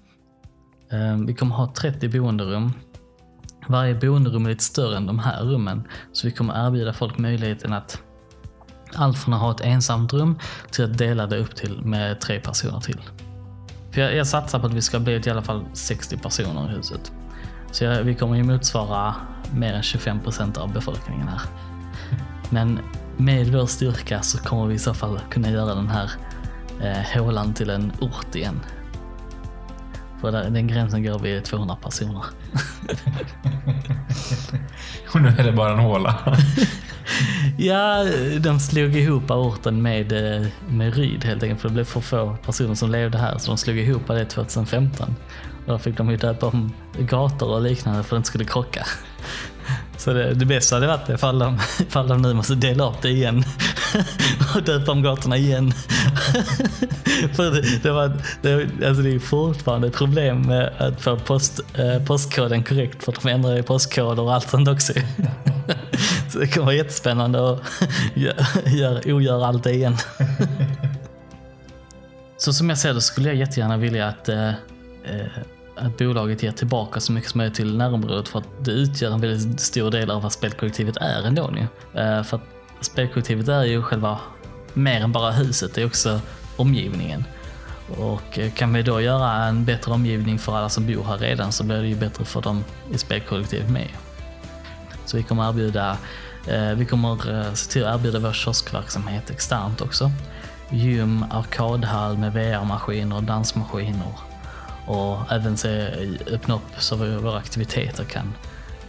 [0.91, 2.73] Ehm, vi kommer ha 30 boenderum.
[3.69, 5.89] Varje boenderum är lite större än de här rummen.
[6.13, 8.03] Så vi kommer erbjuda folk möjligheten att
[8.95, 10.39] allt från att ha ett ensamt rum
[10.71, 13.01] till att dela det upp till med tre personer till.
[13.91, 16.77] För jag, jag satsar på att vi ska bli i alla fall 60 personer i
[16.77, 17.13] huset.
[17.75, 19.15] Så vi kommer ju motsvara
[19.55, 21.41] mer än 25 procent av befolkningen här.
[22.51, 22.79] Men
[23.17, 26.11] med vår styrka så kommer vi i så fall kunna göra den här
[26.81, 28.61] eh, hålan till en ort igen.
[30.25, 32.25] För den gränsen går vid 200 personer.
[35.15, 36.39] Och nu är det bara en håla.
[37.59, 38.05] Ja,
[38.41, 42.37] de slog ihop orten med, eh, med Ryd helt enkelt för det blev för få
[42.45, 45.15] personer som levde här så de slog ihop det 2015.
[45.67, 48.45] Och då fick de ju döpa om gator och liknande för att det inte skulle
[48.45, 48.87] krocka.
[50.05, 53.09] Så det, det bästa hade varit ifall de, ifall de nu måste dela upp det
[53.09, 53.45] igen
[54.55, 55.73] och döpa om gatorna igen.
[57.35, 61.61] För det, det, var, det, alltså det är fortfarande ett problem med att få post,
[61.75, 64.93] eh, postkoden korrekt för de ändrar ju postkoder och allt sånt också.
[66.29, 67.61] Så det kommer vara jättespännande att
[68.67, 69.97] gör, ogöra allt det igen.
[72.37, 75.27] Så som jag ser det skulle jag jättegärna vilja att eh, eh,
[75.77, 79.21] att bolaget ger tillbaka så mycket som möjligt till närområdet för att det utgör en
[79.21, 81.61] väldigt stor del av vad spelkollektivet är ändå nu.
[82.01, 82.43] Eh, för att
[82.81, 84.19] spelkollektivet är ju själva
[84.73, 86.21] mer än bara huset, det är också
[86.57, 87.25] omgivningen.
[87.99, 91.53] Och eh, kan vi då göra en bättre omgivning för alla som bor här redan
[91.53, 93.89] så blir det ju bättre för dem i spelkollektivet med.
[95.05, 95.97] Så vi kommer erbjuda
[96.47, 100.11] eh, vi kommer se till att erbjuda vår kioskverksamhet externt också.
[100.71, 104.34] Gym, arkadhall med VR-maskiner och dansmaskiner
[104.87, 105.91] och även se,
[106.33, 108.35] öppna upp så våra aktiviteter kan,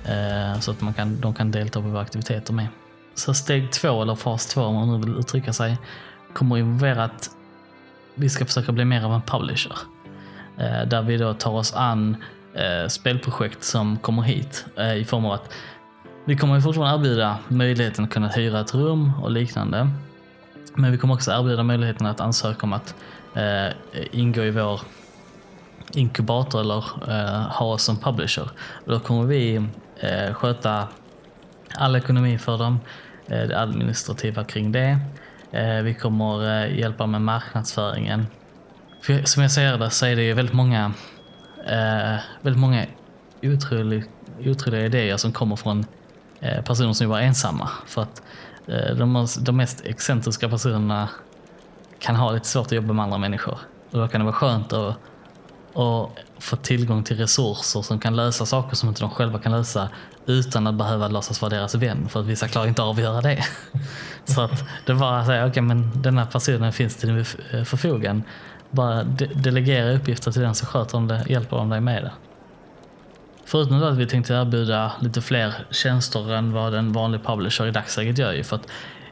[0.05, 2.67] eh, så att man kan, de kan delta på våra aktiviteter med.
[3.15, 5.77] Så steg två, eller fas två om man nu vill uttrycka sig,
[6.33, 7.29] kommer involvera att
[8.15, 9.77] vi ska försöka bli mer av en publisher.
[10.57, 12.17] Eh, där vi då tar oss an
[12.53, 15.53] eh, spelprojekt som kommer hit eh, i form av att
[16.25, 19.89] vi kommer fortfarande erbjuda möjligheten att kunna hyra ett rum och liknande.
[20.75, 22.95] Men vi kommer också erbjuda möjligheten att ansöka om att
[23.33, 23.73] eh,
[24.11, 24.81] ingå i vår
[25.97, 28.49] inkubator eller eh, ha oss som publisher.
[28.85, 29.55] Då kommer vi
[29.99, 30.87] eh, sköta
[31.75, 32.79] all ekonomi för dem,
[33.27, 34.99] eh, det administrativa kring det.
[35.51, 38.27] Eh, vi kommer eh, hjälpa med marknadsföringen.
[39.01, 40.93] För, som jag ser det så är det ju väldigt många,
[41.67, 42.85] eh, väldigt många
[43.43, 44.03] otroliga,
[44.39, 45.85] otroliga idéer som kommer från
[46.39, 47.69] eh, personer som jobbar ensamma.
[47.85, 48.21] För att
[48.67, 51.09] eh, de, de mest excentriska personerna
[51.99, 53.57] kan ha lite svårt att jobba med andra människor.
[53.91, 54.95] Och då kan det vara skönt att
[55.76, 59.89] och få tillgång till resurser som kan lösa saker som inte de själva kan lösa
[60.26, 63.21] utan att behöva låtsas vara deras vän för att vissa klarar inte av att göra
[63.21, 63.43] det.
[64.26, 67.26] Så att det bara att säga, okej okay, men den här personen finns till din
[67.51, 68.23] eh, förfogan.
[68.69, 72.11] Bara de delegera uppgifter till den så sköter de det, hjälper de dig med det.
[73.45, 78.17] Förutom att vi tänkte erbjuda lite fler tjänster än vad en vanlig publisher i dagsläget
[78.17, 78.67] gör ju för att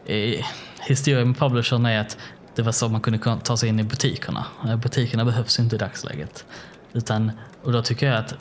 [0.06, 0.46] eh,
[0.82, 2.18] historien med publishern är att
[2.56, 4.46] det var så man kunde ta sig in i butikerna.
[4.68, 6.46] Eh, butikerna behövs inte i dagsläget.
[6.94, 7.32] Utan,
[7.64, 8.34] och då tycker jag att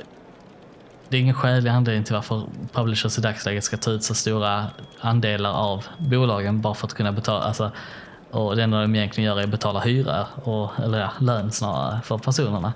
[1.08, 2.42] det är ingen skälig anledning till varför
[2.72, 4.66] publishers i dagsläget ska ta ut så stora
[5.00, 7.44] andelar av bolagen bara för att kunna betala.
[7.44, 7.72] Alltså,
[8.30, 12.00] och det enda de egentligen gör är att betala hyra, och, eller ja, lön snarare,
[12.04, 12.72] för personerna.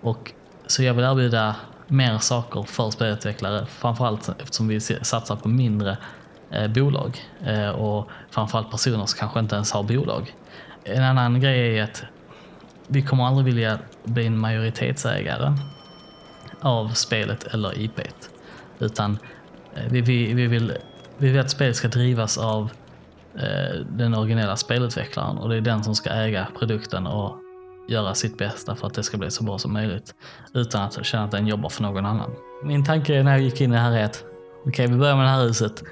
[0.00, 0.32] Och,
[0.66, 1.54] så jag vill erbjuda
[1.86, 5.96] mer saker för spelutvecklare, framförallt eftersom vi satsar på mindre
[6.50, 10.34] eh, bolag eh, och framförallt personer som kanske inte ens har bolag.
[10.84, 12.04] En annan grej är att
[12.86, 15.52] vi kommer aldrig vilja bli en majoritetsägare
[16.60, 18.00] av spelet eller IP.
[18.78, 19.18] Utan
[19.74, 20.72] eh, vi, vi, vi, vill,
[21.18, 22.70] vi vill att spelet ska drivas av
[23.34, 27.36] eh, den originella spelutvecklaren och det är den som ska äga produkten och
[27.88, 30.14] göra sitt bästa för att det ska bli så bra som möjligt
[30.54, 32.30] utan att känna att den jobbar för någon annan.
[32.64, 34.24] Min tanke när jag gick in i det här är att
[34.60, 35.82] okej, okay, vi börjar med det här huset.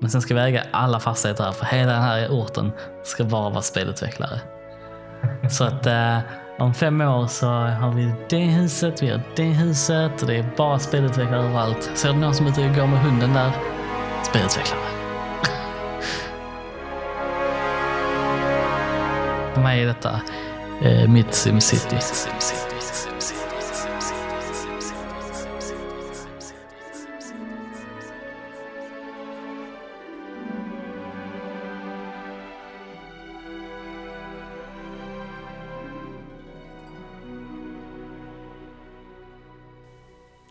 [0.00, 2.72] Men sen ska vi äga alla fastigheter här, för hela den här orten
[3.04, 4.40] ska bara vara spelutvecklare.
[5.50, 6.18] Så att eh,
[6.58, 10.50] om fem år så har vi det huset, vi har det huset och det är
[10.56, 11.90] bara spelutvecklare överallt.
[11.94, 13.52] Ser du någon som är ute och går med hunden där?
[14.22, 14.80] Spelutvecklare.
[19.54, 20.20] För mig är detta
[20.82, 21.96] eh, mitt SimCity.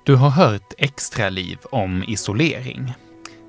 [0.07, 2.93] Du har hört extra liv om isolering.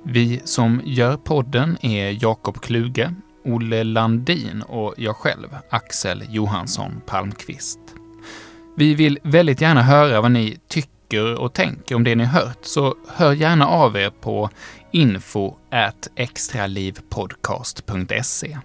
[0.02, 7.78] Vi som gör podden är Jakob Kluge, Olle Landin och jag själv, Axel Johansson Palmqvist.
[8.76, 12.94] Vi vill väldigt gärna höra vad ni tycker och tänker om det ni hört, så
[13.09, 14.50] hör gärna av er på
[14.92, 15.54] info
[16.16, 18.59] extralivpodcast.se.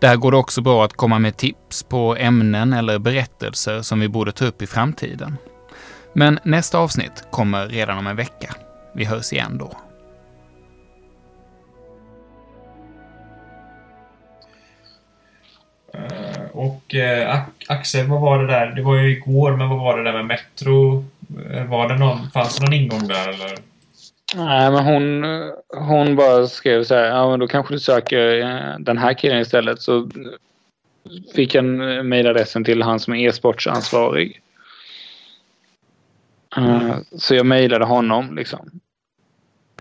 [0.00, 4.08] Där går det också bra att komma med tips på ämnen eller berättelser som vi
[4.08, 5.36] borde ta upp i framtiden.
[6.18, 8.54] Men nästa avsnitt kommer redan om en vecka.
[8.92, 9.72] Vi hörs igen då.
[15.94, 18.66] Eh, och eh, Axel, vad var det där?
[18.66, 21.04] Det var ju igår, men vad var det där med Metro?
[21.50, 23.58] Eh, var det någon, fanns det någon ingång där eller?
[24.34, 25.24] Nej, men hon,
[25.86, 29.40] hon bara skrev så här, ja men då kanske du söker eh, den här killen
[29.40, 29.82] istället.
[29.82, 30.10] Så
[31.34, 31.64] fick jag
[32.04, 34.40] mejladressen till han som är e-sportsansvarig.
[36.58, 38.80] Uh, så jag mejlade honom liksom.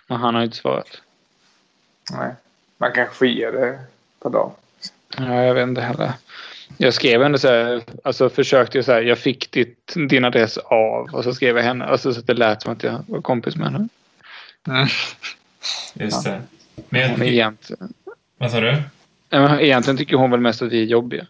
[0.07, 1.01] Men han har inte svarat.
[2.11, 2.34] Nej.
[2.78, 3.80] Man kanske får ge det
[4.23, 4.51] per dag.
[5.17, 6.11] Ja, jag vet inte heller.
[6.78, 10.57] Jag skrev ändå så här, alltså försökte jag så här, jag fick ditt, din adress
[10.57, 13.21] av och så skrev jag henne, alltså så att det lät som att jag var
[13.21, 13.88] kompis med henne.
[15.93, 16.41] Just det.
[16.89, 17.93] Men jag, Men egentligen,
[18.38, 18.84] vad sa du?
[19.59, 21.28] Egentligen tycker hon väl mest att vi är jobbiga.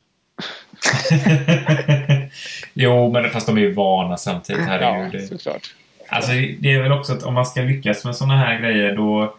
[2.74, 4.66] jo, men fast de är ju vana samtidigt.
[4.66, 5.14] Herregud.
[5.14, 5.76] Ja, Det- såklart.
[6.10, 9.36] Alltså, det är väl också att om man ska lyckas med såna här grejer då...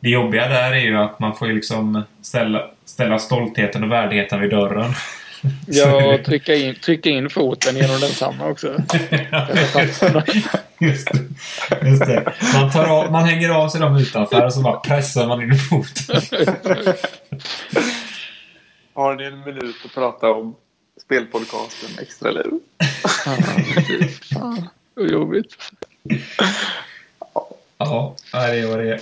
[0.00, 4.40] Det jobbiga där är ju att man får ju liksom ställa, ställa stoltheten och värdigheten
[4.40, 4.92] vid dörren.
[5.66, 8.66] Ja, och trycka in, trycka in foten genom densamma också.
[10.80, 11.18] Just det.
[11.88, 12.32] Just det.
[12.54, 15.54] Man, tar av, man hänger av sig dem utanför och så bara pressar man in
[15.58, 16.20] foten.
[18.94, 20.54] Har ni en minut att prata om
[21.04, 22.50] spelpodcasten Extra liv?
[24.32, 25.56] Fan, vad jobbigt.
[27.78, 29.00] Ja, det är vad det.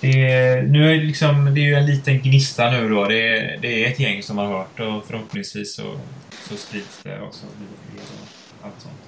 [0.00, 3.04] Det är, nu är det, liksom, det är ju en liten gnista nu då.
[3.08, 6.00] Det är, det är ett gäng som har hört och förhoppningsvis så,
[6.48, 7.46] så sprids det också.
[7.60, 9.03] lite fler och Allt sånt.